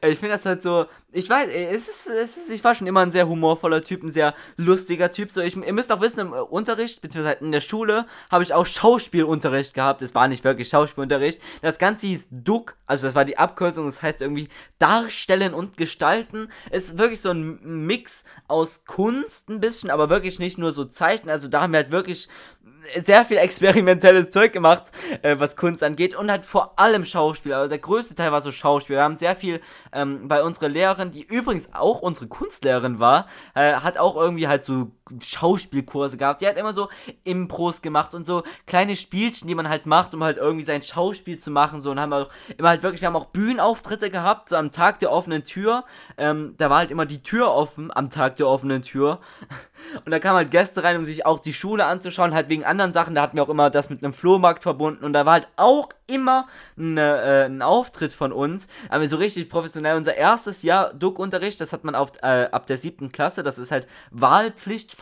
Ich 0.04 0.18
finde 0.18 0.34
das 0.34 0.46
halt 0.46 0.62
so, 0.62 0.86
ich 1.12 1.28
weiß, 1.28 1.48
es 1.48 1.88
ist, 1.88 2.06
es 2.08 2.36
ist, 2.36 2.50
ich 2.50 2.64
war 2.64 2.74
schon 2.74 2.86
immer 2.86 3.00
ein 3.00 3.12
sehr 3.12 3.28
humorvoller 3.28 3.82
Typ, 3.82 4.02
ein 4.02 4.10
sehr 4.10 4.34
lustiger 4.56 5.12
Typ. 5.12 5.30
So, 5.30 5.40
ich, 5.40 5.56
ihr 5.56 5.72
müsst 5.72 5.92
auch 5.92 6.00
wissen, 6.00 6.20
im 6.20 6.32
Unterricht, 6.32 7.02
beziehungsweise 7.02 7.38
in 7.44 7.52
der 7.52 7.60
Schule, 7.60 8.06
habe 8.30 8.42
ich 8.42 8.54
auch 8.54 8.64
Schauspielunterricht 8.64 9.74
gehabt. 9.74 10.02
Es 10.02 10.14
war 10.14 10.26
nicht 10.26 10.42
wirklich 10.42 10.68
Schauspielunterricht. 10.68 11.40
Das 11.60 11.78
Ganze 11.78 12.06
hieß 12.06 12.28
Duck, 12.30 12.76
also 12.86 13.06
das 13.06 13.14
war 13.14 13.24
die 13.24 13.38
Abkürzung, 13.38 13.84
das 13.84 14.02
heißt 14.02 14.22
irgendwie 14.22 14.48
Darstellen 14.78 15.52
und 15.52 15.76
Gestalten. 15.76 16.48
Es 16.70 16.86
ist 16.86 16.98
wirklich 16.98 17.20
so 17.20 17.31
ein 17.32 17.86
Mix 17.86 18.24
aus 18.48 18.84
Kunst 18.84 19.48
ein 19.50 19.60
bisschen, 19.60 19.90
aber 19.90 20.08
wirklich 20.08 20.38
nicht 20.38 20.58
nur 20.58 20.72
so 20.72 20.84
Zeichnen. 20.84 21.30
Also 21.30 21.48
da 21.48 21.62
haben 21.62 21.72
wir 21.72 21.78
halt 21.78 21.90
wirklich 21.90 22.28
sehr 22.96 23.24
viel 23.24 23.38
experimentelles 23.38 24.30
Zeug 24.30 24.52
gemacht, 24.52 24.92
äh, 25.22 25.38
was 25.38 25.56
Kunst 25.56 25.82
angeht 25.82 26.14
und 26.14 26.30
halt 26.30 26.44
vor 26.44 26.78
allem 26.78 27.04
Schauspiel. 27.04 27.54
Also 27.54 27.68
der 27.68 27.78
größte 27.78 28.14
Teil 28.14 28.32
war 28.32 28.40
so 28.40 28.52
Schauspiel. 28.52 28.96
Wir 28.96 29.02
haben 29.02 29.16
sehr 29.16 29.36
viel 29.36 29.60
ähm, 29.92 30.28
bei 30.28 30.42
unserer 30.42 30.68
Lehrerin, 30.68 31.10
die 31.10 31.22
übrigens 31.22 31.70
auch 31.74 32.00
unsere 32.00 32.28
Kunstlehrerin 32.28 32.98
war, 32.98 33.26
äh, 33.54 33.74
hat 33.74 33.98
auch 33.98 34.16
irgendwie 34.16 34.48
halt 34.48 34.64
so 34.64 34.90
Schauspielkurse 35.20 36.16
gehabt. 36.16 36.40
Die 36.40 36.46
hat 36.46 36.56
immer 36.56 36.74
so 36.74 36.88
Impros 37.24 37.82
gemacht 37.82 38.14
und 38.14 38.26
so 38.26 38.42
kleine 38.66 38.96
Spielchen, 38.96 39.48
die 39.48 39.54
man 39.54 39.68
halt 39.68 39.86
macht, 39.86 40.14
um 40.14 40.22
halt 40.22 40.38
irgendwie 40.38 40.64
sein 40.64 40.82
Schauspiel 40.82 41.38
zu 41.38 41.50
machen. 41.50 41.80
So 41.80 41.90
und 41.90 42.00
haben 42.00 42.12
auch 42.12 42.28
immer 42.56 42.70
halt 42.70 42.82
wirklich, 42.82 43.00
wir 43.00 43.08
haben 43.08 43.16
auch 43.16 43.26
Bühnenauftritte 43.26 44.10
gehabt, 44.10 44.48
so 44.48 44.56
am 44.56 44.72
Tag 44.72 44.98
der 45.00 45.12
offenen 45.12 45.44
Tür. 45.44 45.84
Ähm, 46.16 46.54
da 46.58 46.70
war 46.70 46.78
halt 46.78 46.90
immer 46.90 47.06
die 47.06 47.22
Tür 47.22 47.52
offen 47.52 47.90
am 47.94 48.10
Tag 48.10 48.36
der 48.36 48.46
offenen 48.48 48.82
Tür. 48.82 49.20
Und 50.04 50.12
da 50.12 50.18
kamen 50.18 50.36
halt 50.36 50.50
Gäste 50.50 50.84
rein, 50.84 50.96
um 50.96 51.04
sich 51.04 51.26
auch 51.26 51.40
die 51.40 51.52
Schule 51.52 51.84
anzuschauen, 51.86 52.34
halt 52.34 52.48
wegen 52.48 52.64
anderen 52.64 52.92
Sachen. 52.92 53.14
Da 53.14 53.22
hatten 53.22 53.36
wir 53.36 53.42
auch 53.42 53.48
immer 53.48 53.70
das 53.70 53.90
mit 53.90 54.04
einem 54.04 54.12
Flohmarkt 54.12 54.62
verbunden. 54.62 55.04
Und 55.04 55.12
da 55.12 55.26
war 55.26 55.34
halt 55.34 55.48
auch 55.56 55.88
immer 56.06 56.46
eine, 56.78 57.22
äh, 57.22 57.44
ein 57.46 57.62
Auftritt 57.62 58.12
von 58.12 58.32
uns. 58.32 58.68
Aber 58.88 59.06
so 59.06 59.16
richtig 59.16 59.48
professionell. 59.48 59.96
Unser 59.96 60.16
erstes 60.16 60.62
Jahr 60.62 60.92
Duck-Unterricht, 60.94 61.60
das 61.60 61.72
hat 61.72 61.84
man 61.84 61.94
auf, 61.94 62.12
äh, 62.22 62.48
ab 62.50 62.66
der 62.66 62.78
siebten 62.78 63.10
Klasse. 63.10 63.42
Das 63.42 63.58
ist 63.58 63.70
halt 63.70 63.86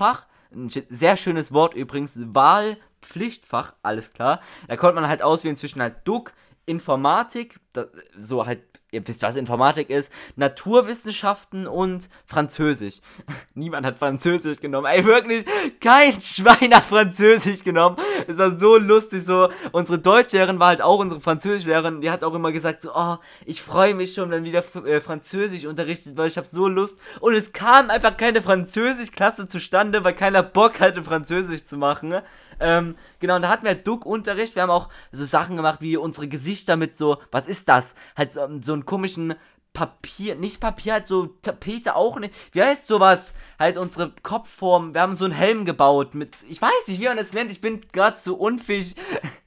Wahlpflichtfach. 0.00 0.26
Ein 0.52 0.68
sehr 0.68 1.16
schönes 1.16 1.52
Wort 1.52 1.74
übrigens. 1.74 2.14
Wahlpflichtfach, 2.16 3.74
alles 3.82 4.12
klar. 4.12 4.40
Da 4.66 4.76
konnte 4.76 5.00
man 5.00 5.08
halt 5.08 5.22
auswählen 5.22 5.56
zwischen 5.56 5.80
halt 5.80 5.96
Duck, 6.08 6.32
Informatik, 6.70 7.58
das, 7.72 7.88
so 8.18 8.46
halt 8.46 8.60
ihr 8.92 9.06
wisst, 9.06 9.22
was 9.22 9.36
Informatik 9.36 9.90
ist, 9.90 10.12
Naturwissenschaften 10.36 11.66
und 11.66 12.08
Französisch. 12.26 13.00
Niemand 13.54 13.86
hat 13.86 13.98
Französisch 13.98 14.60
genommen. 14.60 14.86
Ey, 14.86 15.04
wirklich, 15.04 15.44
kein 15.80 16.20
Schwein 16.20 16.74
hat 16.74 16.84
Französisch 16.84 17.62
genommen. 17.62 17.96
Es 18.26 18.38
war 18.38 18.58
so 18.58 18.76
lustig, 18.76 19.24
so. 19.24 19.48
Unsere 19.72 19.98
Deutschlehrerin 19.98 20.58
war 20.58 20.68
halt 20.68 20.82
auch 20.82 20.98
unsere 20.98 21.20
Französischlehrerin, 21.20 22.00
die 22.00 22.10
hat 22.10 22.24
auch 22.24 22.34
immer 22.34 22.52
gesagt, 22.52 22.82
so, 22.82 22.90
oh, 22.94 23.16
ich 23.44 23.62
freue 23.62 23.94
mich 23.94 24.14
schon, 24.14 24.30
wenn 24.30 24.44
wieder 24.44 24.64
äh, 24.84 25.00
Französisch 25.00 25.66
unterrichtet 25.66 26.16
wird, 26.16 26.28
ich 26.28 26.36
habe 26.36 26.48
so 26.50 26.68
Lust. 26.68 26.98
Und 27.20 27.34
es 27.34 27.52
kam 27.52 27.90
einfach 27.90 28.16
keine 28.16 28.42
Französischklasse 28.42 29.48
zustande, 29.48 30.04
weil 30.04 30.14
keiner 30.14 30.42
Bock 30.42 30.80
hatte, 30.80 31.02
Französisch 31.02 31.64
zu 31.64 31.76
machen. 31.76 32.20
Ähm, 32.60 32.96
genau, 33.18 33.36
und 33.36 33.42
da 33.42 33.48
hatten 33.48 33.64
wir 33.64 33.74
Duck-Unterricht. 33.74 34.54
Wir 34.54 34.62
haben 34.62 34.70
auch 34.70 34.88
so 35.12 35.24
Sachen 35.24 35.56
gemacht, 35.56 35.80
wie 35.80 35.96
unsere 35.96 36.28
Gesichter 36.28 36.76
mit 36.76 36.96
so, 36.96 37.18
was 37.30 37.48
ist 37.48 37.68
das? 37.68 37.94
Halt 38.16 38.32
so, 38.32 38.46
so 38.62 38.72
einen 38.72 38.86
komischen 38.86 39.34
Papier, 39.72 40.34
nicht 40.34 40.60
Papier, 40.60 40.94
halt 40.94 41.06
so 41.06 41.26
Tapete 41.42 41.94
auch 41.94 42.18
nicht. 42.18 42.34
Wie 42.52 42.62
heißt 42.62 42.88
sowas? 42.88 43.34
Halt 43.58 43.76
unsere 43.76 44.12
Kopfform. 44.22 44.94
Wir 44.94 45.00
haben 45.00 45.16
so 45.16 45.24
einen 45.24 45.34
Helm 45.34 45.64
gebaut 45.64 46.14
mit, 46.14 46.38
ich 46.48 46.60
weiß 46.60 46.88
nicht, 46.88 47.00
wie 47.00 47.06
man 47.06 47.16
das 47.16 47.32
nennt. 47.32 47.52
Ich 47.52 47.60
bin 47.60 47.80
gerade 47.92 48.18
so 48.18 48.34
unfähig, 48.34 48.96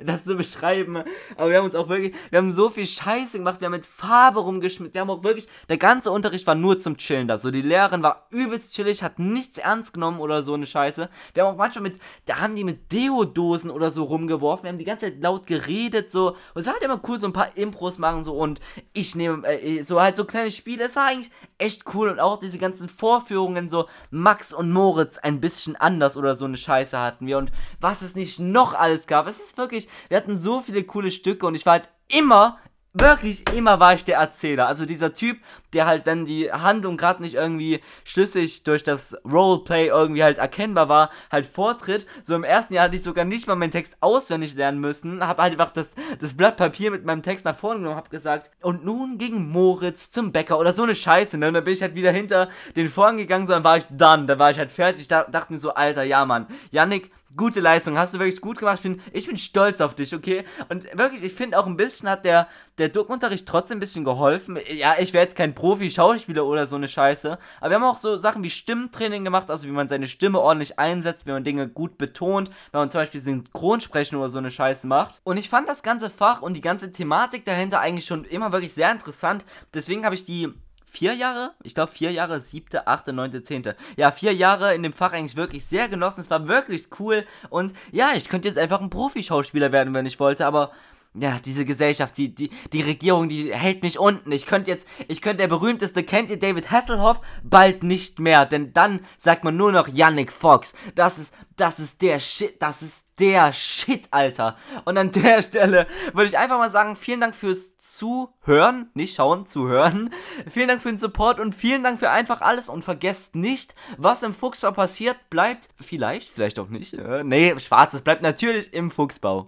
das 0.05 0.23
zu 0.23 0.35
beschreiben. 0.35 1.03
Aber 1.37 1.49
wir 1.49 1.57
haben 1.57 1.65
uns 1.65 1.75
auch 1.75 1.89
wirklich, 1.89 2.13
wir 2.29 2.37
haben 2.39 2.51
so 2.51 2.69
viel 2.69 2.87
Scheiße 2.87 3.37
gemacht. 3.37 3.61
Wir 3.61 3.65
haben 3.65 3.73
mit 3.73 3.85
Farbe 3.85 4.39
rumgeschmiert. 4.39 4.93
Wir 4.93 5.01
haben 5.01 5.09
auch 5.09 5.23
wirklich, 5.23 5.47
der 5.69 5.77
ganze 5.77 6.11
Unterricht 6.11 6.45
war 6.47 6.55
nur 6.55 6.79
zum 6.79 6.97
Chillen 6.97 7.27
da. 7.27 7.37
So, 7.37 7.51
die 7.51 7.61
Lehrerin 7.61 8.03
war 8.03 8.27
übelst 8.29 8.75
chillig, 8.75 9.03
hat 9.03 9.19
nichts 9.19 9.57
ernst 9.57 9.93
genommen 9.93 10.19
oder 10.19 10.43
so 10.43 10.53
eine 10.53 10.67
Scheiße. 10.67 11.09
Wir 11.33 11.43
haben 11.43 11.53
auch 11.53 11.57
manchmal 11.57 11.83
mit, 11.83 11.99
da 12.25 12.39
haben 12.39 12.55
die 12.55 12.63
mit 12.63 12.91
Deodosen 12.91 13.71
oder 13.71 13.91
so 13.91 14.03
rumgeworfen. 14.03 14.63
Wir 14.63 14.69
haben 14.69 14.77
die 14.77 14.85
ganze 14.85 15.07
Zeit 15.07 15.21
laut 15.21 15.47
geredet, 15.47 16.11
so. 16.11 16.29
Und 16.53 16.61
es 16.61 16.65
war 16.65 16.73
halt 16.73 16.83
immer 16.83 16.99
cool, 17.07 17.19
so 17.19 17.27
ein 17.27 17.33
paar 17.33 17.55
Impros 17.57 17.97
machen, 17.97 18.23
so. 18.23 18.33
Und 18.33 18.59
ich 18.93 19.15
nehme, 19.15 19.47
äh, 19.47 19.81
so 19.81 20.01
halt 20.01 20.15
so 20.15 20.25
kleine 20.25 20.51
Spiele. 20.51 20.85
Es 20.85 20.95
war 20.95 21.07
eigentlich 21.07 21.31
echt 21.57 21.83
cool. 21.93 22.09
Und 22.09 22.19
auch 22.19 22.39
diese 22.39 22.57
ganzen 22.57 22.89
Vorführungen, 22.89 23.69
so 23.69 23.87
Max 24.11 24.53
und 24.53 24.71
Moritz 24.71 25.17
ein 25.17 25.39
bisschen 25.39 25.75
anders 25.75 26.17
oder 26.17 26.35
so 26.35 26.45
eine 26.45 26.57
Scheiße 26.57 26.99
hatten 26.99 27.27
wir. 27.27 27.37
Und 27.37 27.51
was 27.79 28.01
es 28.01 28.15
nicht 28.15 28.39
noch 28.39 28.73
alles 28.73 29.07
gab. 29.07 29.27
Es 29.27 29.39
ist 29.39 29.57
wirklich, 29.57 29.87
wir 30.09 30.17
hatten 30.17 30.39
so 30.39 30.61
viele 30.61 30.83
coole 30.83 31.11
Stücke 31.11 31.45
und 31.45 31.55
ich 31.55 31.65
war 31.65 31.73
halt 31.73 31.89
immer 32.09 32.59
wirklich 32.93 33.43
immer 33.53 33.79
war 33.79 33.95
ich 33.95 34.03
der 34.03 34.17
Erzähler. 34.17 34.67
Also 34.67 34.85
dieser 34.85 35.13
Typ, 35.13 35.39
der 35.73 35.87
halt, 35.87 36.05
wenn 36.05 36.25
die 36.25 36.51
Handlung 36.51 36.95
gerade 36.95 37.23
nicht 37.23 37.33
irgendwie 37.33 37.79
schlüssig 38.03 38.63
durch 38.63 38.83
das 38.83 39.17
Roleplay 39.25 39.87
irgendwie 39.87 40.23
halt 40.23 40.37
erkennbar 40.37 40.89
war, 40.89 41.09
halt 41.31 41.47
vortritt. 41.47 42.05
So 42.21 42.35
im 42.35 42.43
ersten 42.43 42.75
Jahr 42.75 42.85
hatte 42.85 42.95
ich 42.95 43.03
sogar 43.03 43.25
nicht 43.25 43.47
mal 43.47 43.55
meinen 43.55 43.71
Text 43.71 43.97
auswendig 43.99 44.53
lernen 44.53 44.79
müssen. 44.79 45.25
Hab 45.25 45.39
halt 45.39 45.53
einfach 45.53 45.73
das, 45.73 45.95
das 46.19 46.37
Blatt 46.37 46.55
Papier 46.55 46.91
mit 46.91 47.03
meinem 47.03 47.23
Text 47.23 47.45
nach 47.45 47.57
vorne 47.57 47.79
genommen, 47.79 47.95
hab 47.95 48.11
gesagt, 48.11 48.51
und 48.61 48.85
nun 48.85 49.17
ging 49.17 49.49
Moritz 49.49 50.11
zum 50.11 50.31
Bäcker 50.31 50.59
oder 50.59 50.71
so 50.71 50.83
eine 50.83 50.95
Scheiße, 50.95 51.37
ne? 51.39 51.47
Und 51.47 51.55
dann 51.55 51.63
bin 51.63 51.73
ich 51.73 51.81
halt 51.81 51.95
wieder 51.95 52.11
hinter 52.11 52.49
den 52.75 52.89
Vorhang 52.89 53.17
gegangen, 53.17 53.47
so 53.47 53.53
dann 53.53 53.63
war 53.63 53.77
ich 53.77 53.85
dann, 53.89 54.27
dann 54.27 54.37
war 54.37 54.51
ich 54.51 54.59
halt 54.59 54.71
fertig. 54.71 55.01
Ich 55.01 55.07
dachte 55.07 55.51
mir 55.51 55.59
so, 55.59 55.73
Alter, 55.73 56.03
ja 56.03 56.25
Mann, 56.25 56.47
Yannick, 56.69 57.11
gute 57.35 57.59
Leistung, 57.59 57.97
hast 57.97 58.13
du 58.13 58.19
wirklich 58.19 58.41
gut 58.41 58.59
gemacht. 58.59 58.77
Ich 58.77 58.83
bin, 58.83 59.01
ich 59.11 59.27
bin 59.27 59.37
stolz 59.37 59.81
auf 59.81 59.95
dich, 59.95 60.13
okay? 60.13 60.43
Und 60.69 60.85
wirklich, 60.97 61.23
ich 61.23 61.33
finde 61.33 61.59
auch 61.59 61.65
ein 61.65 61.77
bisschen 61.77 62.09
hat 62.09 62.25
der, 62.25 62.47
der 62.77 62.89
Duck-Unterricht 62.89 63.47
trotzdem 63.47 63.77
ein 63.77 63.79
bisschen 63.79 64.03
geholfen. 64.03 64.59
Ja, 64.69 64.95
ich 64.99 65.13
wäre 65.13 65.23
jetzt 65.23 65.35
kein 65.35 65.55
Profi-Schauspieler 65.55 66.45
oder 66.45 66.67
so 66.67 66.75
eine 66.75 66.87
Scheiße. 66.87 67.37
Aber 67.59 67.69
wir 67.69 67.75
haben 67.75 67.83
auch 67.83 67.97
so 67.97 68.17
Sachen 68.17 68.43
wie 68.43 68.49
Stimmtraining 68.49 69.23
gemacht, 69.23 69.49
also 69.49 69.67
wie 69.67 69.71
man 69.71 69.89
seine 69.89 70.07
Stimme 70.07 70.39
ordentlich 70.39 70.79
einsetzt, 70.79 71.25
wie 71.25 71.31
man 71.31 71.43
Dinge 71.43 71.67
gut 71.67 71.97
betont, 71.97 72.49
wenn 72.71 72.79
man 72.79 72.89
zum 72.89 73.01
Beispiel 73.01 73.21
Synchronsprechen 73.21 74.17
oder 74.17 74.29
so 74.29 74.37
eine 74.37 74.51
Scheiße 74.51 74.87
macht. 74.87 75.21
Und 75.23 75.37
ich 75.37 75.49
fand 75.49 75.67
das 75.67 75.83
ganze 75.83 76.09
Fach 76.09 76.41
und 76.41 76.55
die 76.55 76.61
ganze 76.61 76.91
Thematik 76.91 77.45
dahinter 77.45 77.79
eigentlich 77.79 78.05
schon 78.05 78.25
immer 78.25 78.51
wirklich 78.51 78.73
sehr 78.73 78.91
interessant. 78.91 79.45
Deswegen 79.73 80.05
habe 80.05 80.15
ich 80.15 80.25
die 80.25 80.49
vier 80.93 81.13
Jahre, 81.13 81.53
ich 81.63 81.73
glaube 81.73 81.91
vier 81.91 82.11
Jahre, 82.11 82.39
siebte, 82.39 82.85
achte, 82.85 83.13
neunte, 83.13 83.41
zehnte. 83.41 83.75
Ja, 83.97 84.11
vier 84.11 84.33
Jahre 84.33 84.75
in 84.75 84.83
dem 84.83 84.93
Fach 84.93 85.11
eigentlich 85.11 85.35
wirklich 85.35 85.65
sehr 85.65 85.89
genossen. 85.89 86.21
Es 86.21 86.29
war 86.29 86.47
wirklich 86.47 86.87
cool. 86.99 87.25
Und 87.49 87.73
ja, 87.91 88.11
ich 88.15 88.29
könnte 88.29 88.47
jetzt 88.47 88.59
einfach 88.59 88.79
ein 88.79 88.91
Profischauspieler 88.91 89.71
werden, 89.71 89.93
wenn 89.95 90.05
ich 90.05 90.19
wollte, 90.19 90.45
aber 90.45 90.71
ja, 91.13 91.39
diese 91.43 91.65
Gesellschaft, 91.65 92.17
die, 92.17 92.33
die, 92.33 92.49
die 92.71 92.81
Regierung, 92.81 93.29
die 93.29 93.53
hält 93.53 93.83
mich 93.83 93.99
unten. 93.99 94.31
Ich 94.31 94.45
könnte 94.45 94.71
jetzt, 94.71 94.87
ich 95.07 95.21
könnte 95.21 95.37
der 95.37 95.47
berühmteste, 95.47 96.03
kennt 96.03 96.29
ihr 96.29 96.39
David 96.39 96.71
Hasselhoff? 96.71 97.21
Bald 97.43 97.83
nicht 97.83 98.19
mehr, 98.19 98.45
denn 98.45 98.73
dann 98.73 99.01
sagt 99.17 99.43
man 99.43 99.55
nur 99.55 99.71
noch 99.71 99.87
Yannick 99.87 100.31
Fox. 100.31 100.73
Das 100.95 101.19
ist, 101.19 101.33
das 101.55 101.79
ist 101.79 102.01
der 102.01 102.19
Shit, 102.19 102.61
das 102.61 102.81
ist 102.81 103.03
der 103.19 103.53
Shit, 103.53 104.07
Alter. 104.11 104.57
Und 104.85 104.97
an 104.97 105.11
der 105.11 105.43
Stelle 105.43 105.87
würde 106.13 106.27
ich 106.27 106.37
einfach 106.37 106.57
mal 106.57 106.71
sagen, 106.71 106.95
vielen 106.95 107.21
Dank 107.21 107.35
fürs 107.35 107.77
Zuhören, 107.77 108.89
nicht 108.95 109.15
schauen, 109.15 109.45
zuhören. 109.45 110.11
Vielen 110.49 110.67
Dank 110.67 110.81
für 110.81 110.89
den 110.89 110.97
Support 110.97 111.39
und 111.39 111.53
vielen 111.53 111.83
Dank 111.83 111.99
für 111.99 112.09
einfach 112.09 112.41
alles 112.41 112.69
und 112.69 112.83
vergesst 112.83 113.35
nicht, 113.35 113.75
was 113.97 114.23
im 114.23 114.33
Fuchsbau 114.33 114.71
passiert, 114.71 115.17
bleibt 115.29 115.69
vielleicht, 115.79 116.29
vielleicht 116.29 116.57
auch 116.57 116.69
nicht. 116.69 116.93
Äh, 116.93 117.23
nee, 117.23 117.57
schwarz, 117.59 117.93
es 117.93 118.01
bleibt 118.01 118.23
natürlich 118.23 118.73
im 118.73 118.89
Fuchsbau. 118.89 119.41